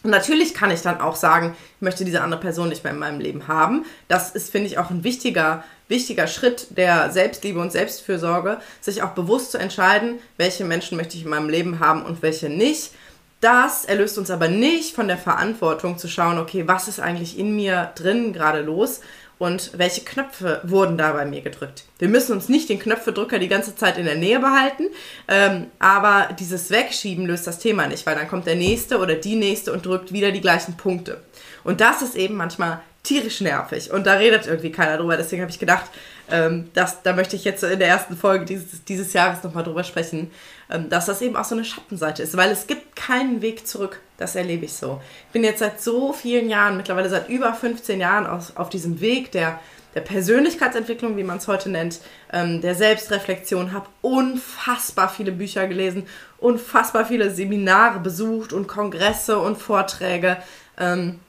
Und 0.04 0.10
natürlich 0.10 0.54
kann 0.54 0.72
ich 0.72 0.82
dann 0.82 1.00
auch 1.00 1.16
sagen, 1.16 1.56
ich 1.78 1.82
möchte 1.82 2.04
diese 2.04 2.22
andere 2.22 2.42
Person 2.42 2.68
nicht 2.68 2.84
mehr 2.84 2.92
in 2.92 3.00
meinem 3.00 3.22
Leben 3.22 3.48
haben. 3.48 3.86
Das 4.10 4.32
ist, 4.32 4.52
finde 4.52 4.68
ich, 4.68 4.78
auch 4.78 4.90
ein 4.90 5.06
wichtiger, 5.06 5.64
wichtiger 5.88 6.28
Schritt 6.28 6.78
der 6.78 7.10
Selbstliebe 7.12 7.62
und 7.62 7.72
Selbstfürsorge, 7.72 8.60
sich 8.82 9.02
auch 9.02 9.12
bewusst 9.12 9.52
zu 9.52 9.58
entscheiden, 9.58 10.20
welche 10.36 10.66
Menschen 10.66 10.98
möchte 10.98 11.16
ich 11.16 11.24
in 11.24 11.30
meinem 11.30 11.48
Leben 11.48 11.80
haben 11.80 12.04
und 12.04 12.22
welche 12.22 12.50
nicht. 12.50 12.92
Das 13.44 13.84
erlöst 13.84 14.18
uns 14.18 14.32
aber 14.32 14.48
nicht 14.48 14.96
von 14.96 15.10
der 15.10 15.18
Verantwortung 15.18 15.98
zu 15.98 16.08
schauen, 16.08 16.38
okay, 16.38 16.66
was 16.66 16.88
ist 16.88 17.02
eigentlich 17.02 17.38
in 17.38 17.58
mir 17.58 17.92
drin 17.96 18.32
gerade 18.32 18.62
los 18.62 19.02
und 19.38 19.78
welche 19.78 20.06
Knöpfe 20.06 20.62
wurden 20.64 20.98
da 20.98 21.12
bei 21.12 21.26
mir 21.26 21.42
gedrückt. 21.42 21.84
Wir 22.00 22.08
müssen 22.08 22.32
uns 22.32 22.48
nicht 22.48 22.70
den 22.70 22.80
Knöpfedrücker 22.80 23.40
die 23.40 23.50
ganze 23.50 23.76
Zeit 23.76 23.98
in 23.98 24.06
der 24.06 24.16
Nähe 24.16 24.40
behalten, 24.40 24.86
ähm, 25.28 25.66
aber 25.78 26.30
dieses 26.40 26.72
Wegschieben 26.72 27.26
löst 27.26 27.46
das 27.46 27.60
Thema 27.60 27.86
nicht, 27.88 28.06
weil 28.06 28.16
dann 28.16 28.30
kommt 28.30 28.48
der 28.48 28.56
Nächste 28.56 28.98
oder 29.00 29.16
die 29.16 29.36
Nächste 29.36 29.74
und 29.74 29.86
drückt 29.86 30.14
wieder 30.14 30.32
die 30.32 30.40
gleichen 30.40 30.78
Punkte. 30.78 31.20
Und 31.66 31.82
das 31.82 32.02
ist 32.02 32.16
eben 32.16 32.36
manchmal 32.36 32.82
tierisch 33.04 33.42
nervig 33.42 33.92
und 33.92 34.08
da 34.08 34.14
redet 34.14 34.48
irgendwie 34.48 34.72
keiner 34.72 34.98
drüber. 34.98 35.18
Deswegen 35.18 35.42
habe 35.42 35.52
ich 35.52 35.60
gedacht, 35.60 35.90
ähm, 36.32 36.70
das, 36.74 37.04
da 37.04 37.14
möchte 37.14 37.36
ich 37.36 37.44
jetzt 37.44 37.62
in 37.64 37.80
der 37.80 37.90
ersten 37.90 38.16
Folge 38.16 38.46
dieses, 38.46 38.86
dieses 38.86 39.12
Jahres 39.12 39.44
nochmal 39.44 39.66
drüber 39.66 39.84
sprechen, 39.84 40.32
ähm, 40.72 40.90
dass 40.90 41.06
das 41.08 41.22
eben 41.22 41.36
auch 41.36 41.44
so 41.44 41.56
eine 41.56 41.66
Schattenseite 41.66 42.24
ist, 42.24 42.38
weil 42.38 42.50
es 42.50 42.66
gibt 42.66 42.96
keinen 42.96 43.42
Weg 43.42 43.68
zurück. 43.68 44.00
Das 44.18 44.36
erlebe 44.36 44.66
ich 44.66 44.74
so. 44.74 45.02
Ich 45.28 45.34
bin 45.34 45.44
jetzt 45.44 45.60
seit 45.60 45.82
so 45.82 46.14
vielen 46.14 46.50
Jahren, 46.50 46.78
mittlerweile 46.78 47.10
seit 47.10 47.28
über 47.28 47.54
15 47.54 48.00
Jahren 48.00 48.26
auf, 48.26 48.56
auf 48.56 48.70
diesem 48.70 49.02
Weg 49.02 49.34
der, 49.34 49.60
der 49.96 50.02
Persönlichkeitsentwicklung, 50.02 51.18
wie 51.18 51.24
man 51.24 51.40
es 51.40 51.48
heute 51.50 51.70
nennt, 51.70 52.00
ähm, 52.32 52.62
der 52.62 52.74
Selbstreflexion, 52.74 53.74
habe 53.74 53.88
unfassbar 54.02 55.10
viele 55.10 55.34
Bücher 55.34 55.68
gelesen, 55.68 56.08
unfassbar 56.38 57.06
viele 57.06 57.32
Seminare 57.32 58.00
besucht 58.00 58.54
und 58.54 58.68
Kongresse 58.68 59.40
und 59.40 59.58
Vorträge. 59.58 60.38
Ähm, 60.80 61.20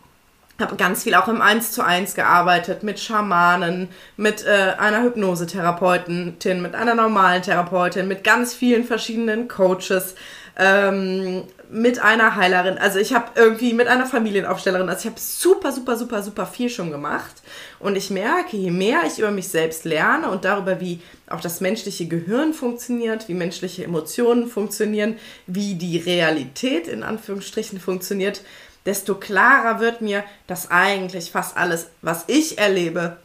habe 0.61 0.76
ganz 0.76 1.02
viel 1.02 1.14
auch 1.14 1.28
im 1.28 1.40
1 1.40 1.73
zu 1.73 1.82
1 1.82 2.14
gearbeitet 2.14 2.82
mit 2.82 3.00
Schamanen, 3.00 3.88
mit 4.16 4.44
äh, 4.46 4.75
einer 4.78 5.02
Hypnosetherapeutin, 5.02 6.37
mit 6.62 6.75
einer 6.75 6.94
normalen 6.94 7.42
Therapeutin, 7.42 8.06
mit 8.06 8.23
ganz 8.23 8.54
vielen 8.54 8.84
verschiedenen 8.84 9.49
Coaches, 9.49 10.14
ähm, 10.56 11.42
mit 11.70 11.99
einer 11.99 12.37
Heilerin. 12.37 12.78
Also 12.78 13.00
ich 13.00 13.14
habe 13.14 13.32
irgendwie 13.34 13.73
mit 13.73 13.88
einer 13.88 14.06
Familienaufstellerin, 14.06 14.88
also 14.88 15.00
ich 15.00 15.06
habe 15.06 15.20
super, 15.20 15.73
super, 15.73 15.96
super, 15.96 16.23
super 16.23 16.46
viel 16.46 16.68
schon 16.68 16.92
gemacht. 16.92 17.42
Und 17.80 17.96
ich 17.96 18.11
merke, 18.11 18.56
je 18.56 18.70
mehr 18.70 19.00
ich 19.06 19.18
über 19.18 19.32
mich 19.32 19.49
selbst 19.49 19.84
lerne 19.84 20.28
und 20.28 20.44
darüber, 20.44 20.80
wie 20.80 21.00
auch 21.28 21.40
das 21.40 21.61
menschliche 21.61 22.06
Gehirn 22.06 22.54
funktioniert, 22.54 23.28
wie 23.28 23.34
menschliche 23.34 23.84
Emotionen 23.84 24.46
funktionieren, 24.46 25.16
wie 25.49 25.75
die 25.75 25.99
Realität 25.99 26.87
in 26.87 27.02
Anführungsstrichen 27.02 27.80
funktioniert, 27.80 28.42
desto 28.86 29.14
klarer 29.14 29.80
wird 29.80 30.00
mir, 30.00 30.24
dass 30.46 30.70
eigentlich 30.70 31.30
fast 31.30 31.56
alles, 31.56 31.88
was 32.02 32.24
ich 32.26 32.58
erlebe, 32.58 33.16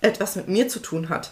etwas 0.00 0.36
mit 0.36 0.48
mir 0.48 0.68
zu 0.68 0.80
tun 0.80 1.08
hat. 1.08 1.30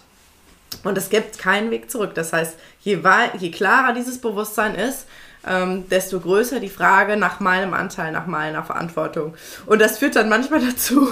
Und 0.83 0.97
es 0.97 1.09
gibt 1.09 1.37
keinen 1.37 1.71
Weg 1.71 1.89
zurück. 1.91 2.15
Das 2.15 2.33
heißt, 2.33 2.55
je, 2.81 2.99
je 3.37 3.51
klarer 3.51 3.93
dieses 3.93 4.19
Bewusstsein 4.19 4.75
ist, 4.75 5.05
ähm, 5.47 5.87
desto 5.89 6.19
größer 6.19 6.59
die 6.59 6.69
Frage 6.69 7.17
nach 7.17 7.39
meinem 7.39 7.73
Anteil, 7.73 8.11
nach 8.11 8.27
meiner 8.27 8.63
Verantwortung. 8.63 9.35
Und 9.65 9.81
das 9.81 9.97
führt 9.97 10.15
dann 10.15 10.29
manchmal 10.29 10.61
dazu, 10.65 11.07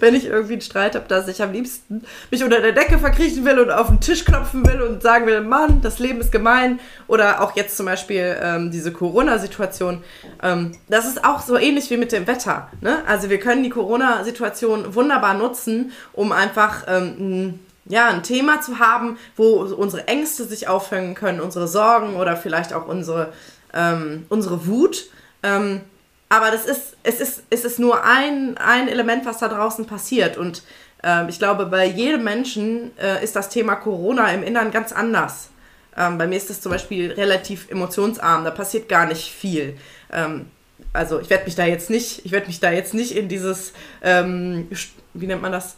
wenn 0.00 0.14
ich 0.14 0.26
irgendwie 0.26 0.54
einen 0.54 0.62
Streit 0.62 0.94
habe, 0.94 1.06
dass 1.08 1.28
ich 1.28 1.42
am 1.42 1.52
liebsten 1.52 2.02
mich 2.30 2.44
unter 2.44 2.60
der 2.60 2.72
Decke 2.72 2.98
verkriechen 2.98 3.44
will 3.44 3.58
und 3.58 3.70
auf 3.70 3.88
den 3.88 4.00
Tisch 4.00 4.24
klopfen 4.24 4.66
will 4.66 4.82
und 4.82 5.02
sagen 5.02 5.26
will, 5.26 5.40
Mann, 5.40 5.80
das 5.80 5.98
Leben 5.98 6.20
ist 6.20 6.32
gemein. 6.32 6.80
Oder 7.06 7.42
auch 7.42 7.56
jetzt 7.56 7.76
zum 7.76 7.86
Beispiel 7.86 8.36
ähm, 8.40 8.70
diese 8.70 8.92
Corona-Situation. 8.92 10.02
Ähm, 10.42 10.72
das 10.88 11.06
ist 11.06 11.24
auch 11.24 11.40
so 11.40 11.56
ähnlich 11.56 11.90
wie 11.90 11.96
mit 11.96 12.12
dem 12.12 12.26
Wetter. 12.26 12.68
Ne? 12.80 13.02
Also 13.06 13.30
wir 13.30 13.38
können 13.38 13.62
die 13.62 13.70
Corona-Situation 13.70 14.94
wunderbar 14.94 15.34
nutzen, 15.34 15.92
um 16.12 16.32
einfach 16.32 16.84
ähm, 16.88 17.60
ja, 17.86 18.08
ein 18.08 18.22
Thema 18.22 18.60
zu 18.60 18.78
haben, 18.78 19.18
wo 19.36 19.60
unsere 19.62 20.08
Ängste 20.08 20.44
sich 20.44 20.68
aufhängen 20.68 21.14
können, 21.14 21.40
unsere 21.40 21.68
Sorgen 21.68 22.16
oder 22.16 22.36
vielleicht 22.36 22.72
auch 22.72 22.86
unsere 22.88 23.32
ähm, 23.74 24.26
unsere 24.28 24.66
Wut. 24.66 25.06
Ähm, 25.42 25.82
aber 26.28 26.50
das 26.50 26.64
ist, 26.64 26.96
es 27.02 27.20
ist, 27.20 27.42
es 27.50 27.64
ist 27.64 27.78
nur 27.78 28.04
ein, 28.04 28.56
ein 28.56 28.88
Element, 28.88 29.26
was 29.26 29.38
da 29.38 29.48
draußen 29.48 29.86
passiert. 29.86 30.36
Und 30.36 30.62
äh, 31.02 31.28
ich 31.28 31.38
glaube, 31.38 31.66
bei 31.66 31.84
jedem 31.86 32.24
Menschen 32.24 32.96
äh, 32.98 33.22
ist 33.22 33.36
das 33.36 33.50
Thema 33.50 33.76
Corona 33.76 34.32
im 34.32 34.42
Inneren 34.42 34.70
ganz 34.70 34.92
anders. 34.92 35.50
Ähm, 35.96 36.18
bei 36.18 36.26
mir 36.26 36.36
ist 36.36 36.50
das 36.50 36.60
zum 36.60 36.72
Beispiel 36.72 37.12
relativ 37.12 37.70
emotionsarm, 37.70 38.44
da 38.44 38.50
passiert 38.50 38.88
gar 38.88 39.06
nicht 39.06 39.30
viel. 39.30 39.76
Ähm, 40.12 40.46
also 40.92 41.20
ich 41.20 41.30
werde 41.30 41.44
mich 41.44 41.54
da 41.54 41.64
jetzt 41.66 41.90
nicht, 41.90 42.24
ich 42.24 42.32
werde 42.32 42.46
mich 42.46 42.60
da 42.60 42.70
jetzt 42.70 42.94
nicht 42.94 43.16
in 43.16 43.28
dieses, 43.28 43.72
ähm, 44.02 44.68
wie 45.12 45.26
nennt 45.26 45.42
man 45.42 45.52
das, 45.52 45.76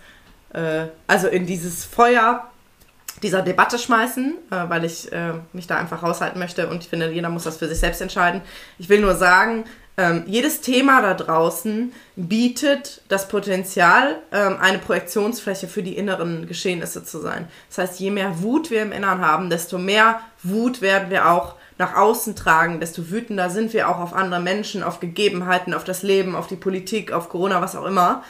äh, 0.53 0.87
also 1.07 1.29
in 1.29 1.47
dieses 1.47 1.85
Feuer 1.85 2.51
dieser 3.23 3.43
Debatte 3.43 3.79
schmeißen, 3.79 4.35
äh, 4.51 4.69
weil 4.69 4.85
ich 4.85 5.13
äh, 5.13 5.35
mich 5.53 5.67
da 5.67 5.77
einfach 5.77 6.03
raushalten 6.03 6.39
möchte 6.39 6.69
und 6.69 6.83
ich 6.83 6.89
finde, 6.89 7.11
jeder 7.11 7.29
muss 7.29 7.45
das 7.45 7.57
für 7.57 7.69
sich 7.69 7.79
selbst 7.79 8.01
entscheiden. 8.01 8.43
Ich 8.79 8.89
will 8.89 9.01
nur 9.01 9.15
sagen, 9.15 9.65
ähm, 9.99 10.25
jedes 10.27 10.61
Thema 10.61 11.01
da 11.01 11.15
draußen 11.15 11.93
bietet 12.17 13.01
das 13.09 13.29
Potenzial, 13.29 14.19
ähm, 14.31 14.59
eine 14.61 14.79
Projektionsfläche 14.79 15.69
für 15.69 15.83
die 15.83 15.97
inneren 15.97 16.47
Geschehnisse 16.47 17.03
zu 17.03 17.19
sein. 17.19 17.49
Das 17.69 17.79
heißt, 17.79 18.01
je 18.01 18.11
mehr 18.11 18.43
Wut 18.43 18.71
wir 18.71 18.83
im 18.83 18.93
Inneren 18.93 19.23
haben, 19.23 19.49
desto 19.49 19.79
mehr 19.79 20.21
Wut 20.43 20.83
werden 20.83 21.09
wir 21.09 21.31
auch 21.31 21.55
nach 21.79 21.97
außen 21.97 22.37
tragen, 22.37 22.81
desto 22.81 23.11
wütender 23.11 23.49
sind 23.49 23.73
wir 23.73 23.89
auch 23.89 23.99
auf 23.99 24.13
andere 24.13 24.41
Menschen, 24.41 24.83
auf 24.83 25.01
Gegebenheiten, 25.01 25.73
auf 25.73 25.85
das 25.85 26.03
Leben, 26.03 26.35
auf 26.35 26.47
die 26.47 26.57
Politik, 26.57 27.13
auf 27.13 27.31
Corona, 27.31 27.63
was 27.63 27.77
auch 27.77 27.87
immer. 27.87 28.23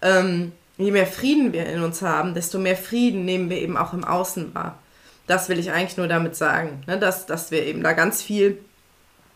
Ähm, 0.00 0.52
je 0.82 0.90
mehr 0.90 1.06
Frieden 1.06 1.52
wir 1.52 1.66
in 1.66 1.82
uns 1.82 2.02
haben, 2.02 2.34
desto 2.34 2.58
mehr 2.58 2.76
Frieden 2.76 3.24
nehmen 3.24 3.50
wir 3.50 3.58
eben 3.58 3.76
auch 3.76 3.92
im 3.92 4.04
Außen 4.04 4.54
wahr. 4.54 4.78
Das 5.26 5.48
will 5.48 5.58
ich 5.58 5.70
eigentlich 5.70 5.96
nur 5.96 6.08
damit 6.08 6.36
sagen, 6.36 6.82
ne? 6.86 6.98
dass, 6.98 7.26
dass 7.26 7.50
wir 7.50 7.64
eben 7.64 7.82
da 7.82 7.92
ganz 7.92 8.22
viel 8.22 8.58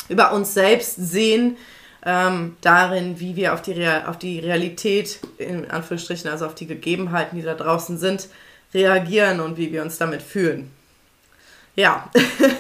über 0.09 0.33
uns 0.33 0.55
selbst 0.55 0.97
sehen, 0.97 1.57
ähm, 2.05 2.57
darin, 2.61 3.19
wie 3.19 3.35
wir 3.35 3.53
auf 3.53 3.63
die, 3.63 3.73
Real 3.73 4.07
auf 4.07 4.19
die 4.19 4.39
Realität, 4.39 5.19
in 5.39 5.69
Anführungsstrichen, 5.71 6.31
also 6.31 6.47
auf 6.47 6.55
die 6.55 6.67
Gegebenheiten, 6.67 7.37
die 7.37 7.43
da 7.43 7.55
draußen 7.55 7.99
sind, 7.99 8.29
reagieren 8.73 9.41
und 9.41 9.57
wie 9.57 9.73
wir 9.73 9.83
uns 9.83 9.99
damit 9.99 10.23
fühlen. 10.23 10.71
Ja, 11.75 12.11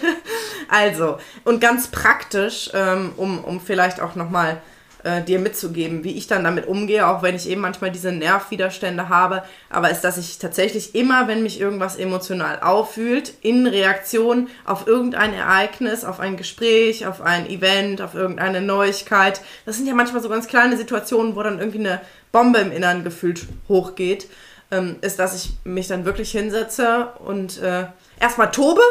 also, 0.68 1.18
und 1.44 1.60
ganz 1.60 1.88
praktisch, 1.88 2.70
ähm, 2.74 3.12
um, 3.16 3.42
um 3.44 3.60
vielleicht 3.60 4.00
auch 4.00 4.14
nochmal 4.16 4.60
äh, 5.06 5.22
dir 5.22 5.38
mitzugeben, 5.38 6.02
wie 6.02 6.16
ich 6.16 6.26
dann 6.26 6.42
damit 6.42 6.66
umgehe, 6.66 7.06
auch 7.06 7.22
wenn 7.22 7.36
ich 7.36 7.48
eben 7.48 7.60
manchmal 7.60 7.92
diese 7.92 8.10
Nervwiderstände 8.10 9.08
habe, 9.08 9.44
aber 9.70 9.90
ist, 9.90 10.00
dass 10.00 10.18
ich 10.18 10.38
tatsächlich 10.38 10.96
immer, 10.96 11.28
wenn 11.28 11.44
mich 11.44 11.60
irgendwas 11.60 11.94
emotional 11.94 12.58
auffühlt, 12.60 13.32
in 13.40 13.68
Reaktion 13.68 14.48
auf 14.64 14.88
irgendein 14.88 15.32
Ereignis, 15.32 16.04
auf 16.04 16.18
ein 16.18 16.36
Gespräch, 16.36 17.06
auf 17.06 17.20
ein 17.20 17.48
Event, 17.48 18.02
auf 18.02 18.16
irgendeine 18.16 18.60
Neuigkeit, 18.60 19.42
das 19.64 19.76
sind 19.76 19.86
ja 19.86 19.94
manchmal 19.94 20.22
so 20.22 20.28
ganz 20.28 20.48
kleine 20.48 20.76
Situationen, 20.76 21.36
wo 21.36 21.42
dann 21.44 21.60
irgendwie 21.60 21.78
eine 21.78 22.00
Bombe 22.32 22.58
im 22.58 22.72
Inneren 22.72 23.04
gefühlt 23.04 23.46
hochgeht, 23.68 24.26
ähm, 24.72 24.96
ist, 25.02 25.20
dass 25.20 25.36
ich 25.36 25.52
mich 25.62 25.86
dann 25.86 26.04
wirklich 26.04 26.32
hinsetze 26.32 27.12
und 27.24 27.62
äh, 27.62 27.84
erstmal 28.18 28.50
tobe, 28.50 28.82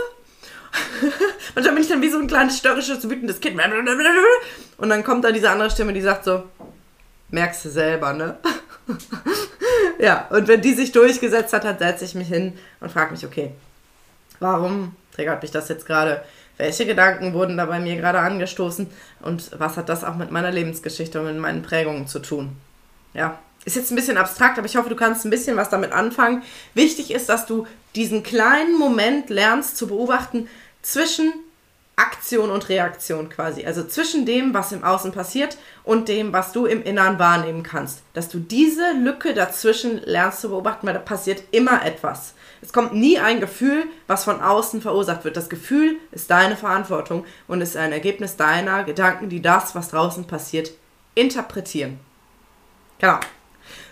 Manchmal 1.56 1.74
bin 1.74 1.84
ich 1.84 1.90
dann 1.90 2.02
wie 2.02 2.10
so 2.10 2.20
ein 2.20 2.28
kleines 2.28 2.58
störrisches, 2.58 3.10
wütendes 3.10 3.40
Kind. 3.40 3.60
Und 4.78 4.90
dann 4.90 5.04
kommt 5.04 5.24
da 5.24 5.32
diese 5.32 5.50
andere 5.50 5.70
Stimme, 5.70 5.94
die 5.94 6.02
sagt 6.02 6.26
so, 6.26 6.44
merkst 7.30 7.66
du 7.66 7.70
selber, 7.70 8.14
ne? 8.14 8.38
ja, 10.00 10.28
und 10.30 10.48
wenn 10.48 10.62
die 10.62 10.74
sich 10.74 10.92
durchgesetzt 10.92 11.54
hat, 11.54 11.64
dann 11.64 11.78
setze 11.78 12.06
ich 12.06 12.16
mich 12.16 12.28
hin 12.28 12.54
und 12.80 12.92
frage 12.92 13.12
mich, 13.12 13.26
okay, 13.26 13.52
warum 14.40 14.96
triggert 15.14 15.42
mich 15.42 15.52
das 15.52 15.70
jetzt 15.70 15.86
gerade? 15.86 16.24
Welche 16.58 16.86
Gedanken 16.86 17.34
wurden 17.34 17.58
da 17.58 17.66
bei 17.66 17.80
mir 17.80 17.96
gerade 17.98 18.20
angestoßen? 18.20 18.88
Und 19.22 19.52
was 19.60 19.76
hat 19.76 19.90
das 19.90 20.04
auch 20.04 20.16
mit 20.16 20.32
meiner 20.32 20.52
Lebensgeschichte 20.52 21.20
und 21.20 21.26
mit 21.26 21.38
meinen 21.38 21.64
Prägungen 21.64 22.08
zu 22.08 22.20
tun? 22.20 22.56
Ja, 23.14 23.40
ist 23.66 23.76
jetzt 23.76 23.92
ein 23.92 23.96
bisschen 23.96 24.18
abstrakt, 24.18 24.58
aber 24.58 24.68
ich 24.68 24.78
hoffe, 24.78 24.90
du 24.90 24.96
kannst 24.96 25.26
ein 25.26 25.32
bisschen 25.32 25.58
was 25.58 25.70
damit 25.70 25.92
anfangen. 25.92 26.44
Wichtig 26.76 27.12
ist, 27.12 27.28
dass 27.30 27.46
du 27.46 27.66
diesen 27.96 28.24
kleinen 28.24 28.78
Moment 28.78 29.30
lernst 29.30 29.76
zu 29.76 29.88
beobachten, 29.88 30.48
zwischen 30.86 31.34
Aktion 31.96 32.52
und 32.52 32.70
Reaktion 32.70 33.30
quasi. 33.30 33.66
Also 33.66 33.86
zwischen 33.86 34.26
dem, 34.26 34.54
was 34.54 34.72
im 34.72 34.84
Außen 34.84 35.12
passiert 35.12 35.58
und 35.84 36.10
dem, 36.10 36.32
was 36.32 36.52
du 36.52 36.66
im 36.66 36.84
Innern 36.84 37.18
wahrnehmen 37.20 37.64
kannst. 37.64 38.02
Dass 38.14 38.30
du 38.30 38.40
diese 38.40 38.92
Lücke 38.92 39.34
dazwischen 39.34 40.02
lernst 40.04 40.42
zu 40.42 40.50
beobachten, 40.50 40.86
weil 40.86 40.94
da 40.94 41.00
passiert 41.00 41.42
immer 41.52 41.84
etwas. 41.86 42.34
Es 42.62 42.74
kommt 42.74 42.94
nie 42.94 43.18
ein 43.18 43.40
Gefühl, 43.40 43.86
was 44.08 44.26
von 44.26 44.42
außen 44.42 44.82
verursacht 44.82 45.24
wird. 45.24 45.38
Das 45.38 45.50
Gefühl 45.50 45.96
ist 46.12 46.30
deine 46.30 46.58
Verantwortung 46.58 47.26
und 47.48 47.62
ist 47.62 47.78
ein 47.78 47.92
Ergebnis 47.92 48.36
deiner 48.36 48.84
Gedanken, 48.84 49.30
die 49.30 49.42
das, 49.42 49.74
was 49.74 49.90
draußen 49.90 50.28
passiert, 50.28 50.72
interpretieren. 51.16 52.00
Genau. 53.00 53.20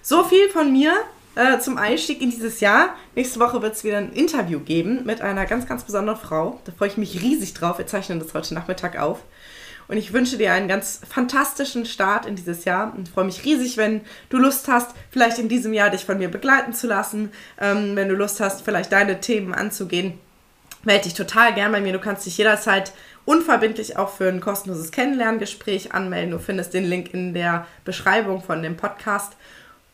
So 0.02 0.24
viel 0.24 0.50
von 0.50 0.72
mir 0.72 0.94
äh, 1.36 1.60
zum 1.60 1.78
Einstieg 1.78 2.22
in 2.22 2.30
dieses 2.30 2.60
Jahr. 2.60 2.96
Nächste 3.15 3.39
Woche 3.39 3.62
wird 3.62 3.74
es 3.74 3.84
wieder 3.84 3.98
ein 3.98 4.13
Interview 4.13 4.60
geben 4.60 5.04
mit 5.06 5.22
einer 5.22 5.46
ganz, 5.46 5.67
ganz 5.67 5.84
besonderen 5.84 6.19
Frau. 6.19 6.60
Da 6.65 6.72
freue 6.72 6.89
ich 6.89 6.98
mich 6.98 7.22
riesig 7.22 7.54
drauf. 7.54 7.78
Wir 7.78 7.88
zeichnen 7.88 8.19
das 8.19 8.34
heute 8.34 8.54
Nachmittag 8.54 9.00
auf. 9.00 9.24
Und 9.88 9.98
ich 9.98 10.13
wünsche 10.13 10.38
dir 10.38 10.54
einen 10.54 10.67
ganz 10.67 11.02
fantastischen 11.10 11.86
Start 11.86 12.26
in 12.26 12.36
dieses 12.36 12.65
Jahr 12.65 12.93
und 12.96 13.10
freue 13.10 13.26
mich 13.26 13.43
riesig, 13.43 13.78
wenn 13.78 14.02
du 14.30 14.38
Lust 14.38 14.67
hast, 14.67 14.91
vielleicht 15.12 15.39
in 15.39 15.50
diesem 15.50 15.74
Jahr 15.74 15.89
dich 15.89 16.06
von 16.06 16.17
mir 16.17 16.30
begleiten 16.30 16.74
zu 16.74 16.88
lassen. 16.88 17.32
Ähm, 17.60 17.96
wenn 17.96 18.10
du 18.10 18.15
Lust 18.15 18.39
hast, 18.39 18.63
vielleicht 18.63 18.91
deine 18.91 19.19
Themen 19.19 19.54
anzugehen, 19.54 20.19
melde 20.84 21.04
dich 21.04 21.13
total 21.13 21.54
gern 21.54 21.72
bei 21.72 21.82
mir. 21.82 21.93
Du 21.93 22.00
kannst 22.00 22.26
dich 22.26 22.38
jederzeit 22.38 22.93
unverbindlich 23.26 23.98
auch 23.98 24.10
für 24.10 24.28
ein 24.28 24.41
kostenloses 24.41 24.91
Kennenlerngespräch 24.91 25.93
anmelden. 25.93 26.32
Du 26.32 26.39
findest 26.39 26.74
den 26.74 26.86
Link 26.86 27.13
in 27.13 27.34
der 27.34 27.67
Beschreibung 27.86 28.41
von 28.41 28.63
dem 28.63 28.78
Podcast. 28.78 29.34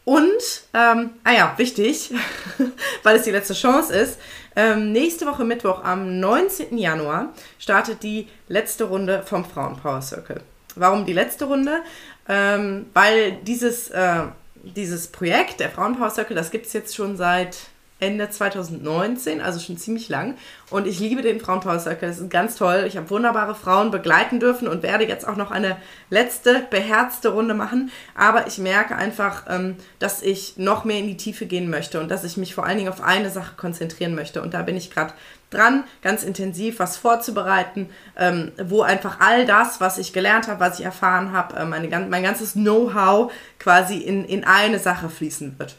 Und, 0.09 0.63
ähm, 0.73 1.11
ah 1.23 1.33
ja, 1.33 1.53
wichtig, 1.57 2.11
weil 3.03 3.17
es 3.17 3.25
die 3.25 3.29
letzte 3.29 3.53
Chance 3.53 3.93
ist, 3.93 4.17
ähm, 4.55 4.91
nächste 4.91 5.27
Woche 5.27 5.45
Mittwoch 5.45 5.83
am 5.83 6.19
19. 6.19 6.79
Januar 6.79 7.31
startet 7.59 8.01
die 8.01 8.27
letzte 8.47 8.85
Runde 8.85 9.21
vom 9.21 9.45
Frauenpower 9.45 10.01
Circle. 10.01 10.41
Warum 10.73 11.05
die 11.05 11.13
letzte 11.13 11.45
Runde? 11.45 11.83
Ähm, 12.27 12.87
weil 12.95 13.33
dieses, 13.43 13.91
äh, 13.91 14.23
dieses 14.63 15.09
Projekt, 15.09 15.59
der 15.59 15.69
Frauenpower 15.69 16.09
Circle, 16.09 16.35
das 16.35 16.49
gibt 16.49 16.65
es 16.65 16.73
jetzt 16.73 16.95
schon 16.95 17.15
seit 17.15 17.57
Ende 17.99 18.29
2019, 18.29 19.41
also 19.41 19.59
schon 19.59 19.77
ziemlich 19.77 20.07
lang. 20.07 20.35
Und 20.69 20.87
ich 20.87 20.99
liebe 20.99 21.21
den 21.21 21.39
Frauenpower 21.39 21.79
Circle. 21.79 22.07
Das 22.07 22.19
ist 22.19 22.29
ganz 22.29 22.55
toll. 22.55 22.85
Ich 22.87 22.95
habe 22.95 23.09
wunderbare 23.09 23.55
Frauen 23.55 23.91
begleiten 23.91 24.39
dürfen 24.39 24.67
und 24.67 24.83
werde 24.83 25.05
jetzt 25.05 25.27
auch 25.27 25.35
noch 25.35 25.51
eine 25.51 25.75
letzte 26.09 26.63
beherzte 26.69 27.29
Runde 27.29 27.53
machen. 27.53 27.91
Aber 28.15 28.47
ich 28.47 28.57
merke 28.57 28.95
einfach, 28.95 29.43
ähm, 29.49 29.75
dass 29.99 30.21
ich 30.21 30.57
noch 30.57 30.85
mehr 30.85 30.99
in 30.99 31.07
die 31.07 31.17
Tiefe 31.17 31.45
gehen 31.45 31.69
möchte 31.69 31.99
und 31.99 32.09
dass 32.09 32.23
ich 32.23 32.37
mich 32.37 32.55
vor 32.55 32.65
allen 32.65 32.77
Dingen 32.77 32.89
auf 32.89 33.01
eine 33.01 33.29
Sache 33.29 33.55
konzentrieren 33.57 34.15
möchte. 34.15 34.41
Und 34.41 34.53
da 34.53 34.61
bin 34.61 34.77
ich 34.77 34.91
gerade 34.91 35.13
dran, 35.49 35.83
ganz 36.01 36.23
intensiv 36.23 36.79
was 36.79 36.95
vorzubereiten, 36.95 37.89
ähm, 38.17 38.51
wo 38.63 38.81
einfach 38.81 39.19
all 39.19 39.45
das, 39.45 39.81
was 39.81 39.97
ich 39.97 40.13
gelernt 40.13 40.47
habe, 40.47 40.61
was 40.61 40.79
ich 40.79 40.85
erfahren 40.85 41.33
habe, 41.33 41.57
äh, 41.57 41.65
mein 41.65 42.23
ganzes 42.23 42.53
Know-how 42.53 43.31
quasi 43.57 43.97
in, 43.97 44.23
in 44.23 44.45
eine 44.45 44.79
Sache 44.79 45.09
fließen 45.09 45.59
wird. 45.59 45.75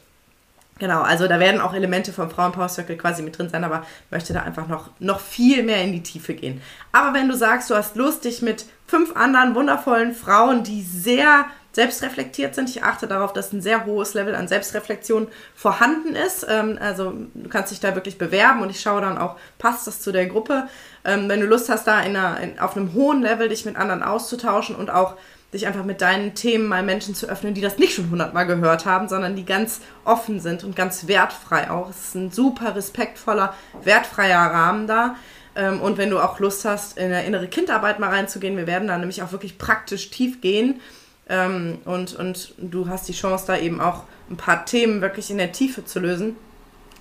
Genau, 0.80 1.02
also 1.02 1.28
da 1.28 1.38
werden 1.38 1.60
auch 1.60 1.74
Elemente 1.74 2.10
vom 2.10 2.30
Frauenpower 2.30 2.70
Circle 2.70 2.96
quasi 2.96 3.22
mit 3.22 3.36
drin 3.36 3.50
sein, 3.50 3.64
aber 3.64 3.84
möchte 4.10 4.32
da 4.32 4.42
einfach 4.42 4.66
noch, 4.66 4.88
noch 4.98 5.20
viel 5.20 5.62
mehr 5.62 5.84
in 5.84 5.92
die 5.92 6.02
Tiefe 6.02 6.32
gehen. 6.32 6.62
Aber 6.90 7.12
wenn 7.12 7.28
du 7.28 7.36
sagst, 7.36 7.68
du 7.68 7.74
hast 7.74 7.96
Lust, 7.96 8.24
dich 8.24 8.40
mit 8.40 8.64
fünf 8.86 9.14
anderen 9.14 9.54
wundervollen 9.54 10.14
Frauen, 10.14 10.64
die 10.64 10.80
sehr 10.80 11.44
selbstreflektiert 11.72 12.54
sind, 12.54 12.70
ich 12.70 12.82
achte 12.82 13.06
darauf, 13.06 13.34
dass 13.34 13.52
ein 13.52 13.60
sehr 13.60 13.84
hohes 13.84 14.14
Level 14.14 14.34
an 14.34 14.48
Selbstreflexion 14.48 15.28
vorhanden 15.54 16.16
ist. 16.16 16.46
Ähm, 16.48 16.78
also 16.80 17.12
du 17.34 17.48
kannst 17.50 17.72
dich 17.72 17.80
da 17.80 17.94
wirklich 17.94 18.16
bewerben 18.16 18.62
und 18.62 18.70
ich 18.70 18.80
schaue 18.80 19.02
dann 19.02 19.18
auch, 19.18 19.36
passt 19.58 19.86
das 19.86 20.00
zu 20.00 20.12
der 20.12 20.26
Gruppe. 20.26 20.66
Ähm, 21.04 21.28
wenn 21.28 21.40
du 21.40 21.46
Lust 21.46 21.68
hast, 21.68 21.86
da 21.86 22.00
in 22.00 22.16
einer, 22.16 22.40
in, 22.40 22.58
auf 22.58 22.74
einem 22.74 22.94
hohen 22.94 23.20
Level 23.20 23.50
dich 23.50 23.66
mit 23.66 23.76
anderen 23.76 24.02
auszutauschen 24.02 24.74
und 24.76 24.88
auch 24.88 25.16
dich 25.52 25.66
einfach 25.66 25.84
mit 25.84 26.00
deinen 26.00 26.34
Themen 26.34 26.68
mal 26.68 26.82
Menschen 26.82 27.14
zu 27.14 27.26
öffnen, 27.26 27.54
die 27.54 27.60
das 27.60 27.78
nicht 27.78 27.94
schon 27.94 28.10
hundertmal 28.10 28.46
gehört 28.46 28.86
haben, 28.86 29.08
sondern 29.08 29.34
die 29.34 29.44
ganz 29.44 29.80
offen 30.04 30.40
sind 30.40 30.62
und 30.62 30.76
ganz 30.76 31.08
wertfrei 31.08 31.70
auch. 31.70 31.90
Es 31.90 32.08
ist 32.08 32.14
ein 32.14 32.30
super 32.30 32.76
respektvoller, 32.76 33.54
wertfreier 33.82 34.38
Rahmen 34.38 34.86
da. 34.86 35.16
Ähm, 35.56 35.80
und 35.80 35.98
wenn 35.98 36.10
du 36.10 36.20
auch 36.20 36.38
Lust 36.38 36.64
hast, 36.64 36.96
in 36.96 37.06
eine 37.06 37.24
innere 37.24 37.48
Kindarbeit 37.48 37.98
mal 37.98 38.10
reinzugehen, 38.10 38.56
wir 38.56 38.68
werden 38.68 38.86
da 38.86 38.96
nämlich 38.96 39.22
auch 39.22 39.32
wirklich 39.32 39.58
praktisch 39.58 40.10
tief 40.10 40.40
gehen. 40.40 40.80
Ähm, 41.28 41.78
und, 41.84 42.14
und 42.14 42.54
du 42.58 42.88
hast 42.88 43.08
die 43.08 43.12
Chance, 43.12 43.44
da 43.48 43.56
eben 43.56 43.80
auch 43.80 44.04
ein 44.30 44.36
paar 44.36 44.64
Themen 44.64 45.00
wirklich 45.00 45.32
in 45.32 45.38
der 45.38 45.50
Tiefe 45.50 45.84
zu 45.84 45.98
lösen. 45.98 46.36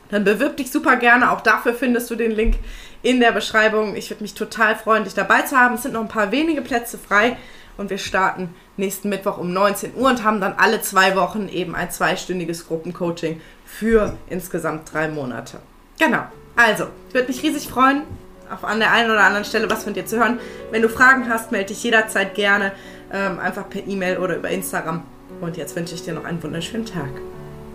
Dann 0.09 0.23
bewirb 0.23 0.57
dich 0.57 0.71
super 0.71 0.95
gerne. 0.95 1.31
Auch 1.31 1.41
dafür 1.41 1.75
findest 1.75 2.09
du 2.09 2.15
den 2.15 2.31
Link 2.31 2.55
in 3.03 3.19
der 3.19 3.31
Beschreibung. 3.31 3.95
Ich 3.95 4.09
würde 4.09 4.23
mich 4.23 4.33
total 4.33 4.75
freuen, 4.75 5.03
dich 5.03 5.13
dabei 5.13 5.43
zu 5.43 5.55
haben. 5.55 5.75
Es 5.75 5.83
sind 5.83 5.93
noch 5.93 6.01
ein 6.01 6.07
paar 6.07 6.31
wenige 6.31 6.63
Plätze 6.63 6.97
frei 6.97 7.37
und 7.79 7.89
wir 7.89 7.97
starten 7.97 8.53
nächsten 8.77 9.09
Mittwoch 9.09 9.37
um 9.37 9.53
19 9.53 9.95
Uhr 9.95 10.09
und 10.09 10.23
haben 10.23 10.41
dann 10.41 10.53
alle 10.57 10.81
zwei 10.81 11.15
Wochen 11.15 11.47
eben 11.47 11.75
ein 11.75 11.89
zweistündiges 11.89 12.67
Gruppencoaching 12.67 13.41
für 13.65 14.17
insgesamt 14.29 14.93
drei 14.93 15.07
Monate. 15.07 15.59
Genau. 15.97 16.23
Also, 16.55 16.87
ich 17.07 17.13
würde 17.13 17.27
mich 17.27 17.41
riesig 17.41 17.69
freuen, 17.69 18.03
auf 18.51 18.65
an 18.65 18.79
der 18.79 18.91
einen 18.91 19.09
oder 19.09 19.21
anderen 19.21 19.45
Stelle 19.45 19.69
was 19.69 19.85
von 19.85 19.93
dir 19.93 20.05
zu 20.05 20.17
hören. 20.17 20.39
Wenn 20.71 20.81
du 20.81 20.89
Fragen 20.89 21.29
hast, 21.29 21.51
melde 21.51 21.67
dich 21.67 21.83
jederzeit 21.83 22.35
gerne 22.35 22.73
ähm, 23.13 23.39
einfach 23.39 23.69
per 23.69 23.87
E-Mail 23.87 24.17
oder 24.17 24.35
über 24.35 24.49
Instagram. 24.49 25.03
Und 25.39 25.55
jetzt 25.55 25.75
wünsche 25.75 25.95
ich 25.95 26.03
dir 26.03 26.13
noch 26.13 26.25
einen 26.25 26.43
wunderschönen 26.43 26.85
Tag. 26.85 27.09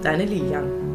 Deine 0.02 0.26
Lilian. 0.26 0.93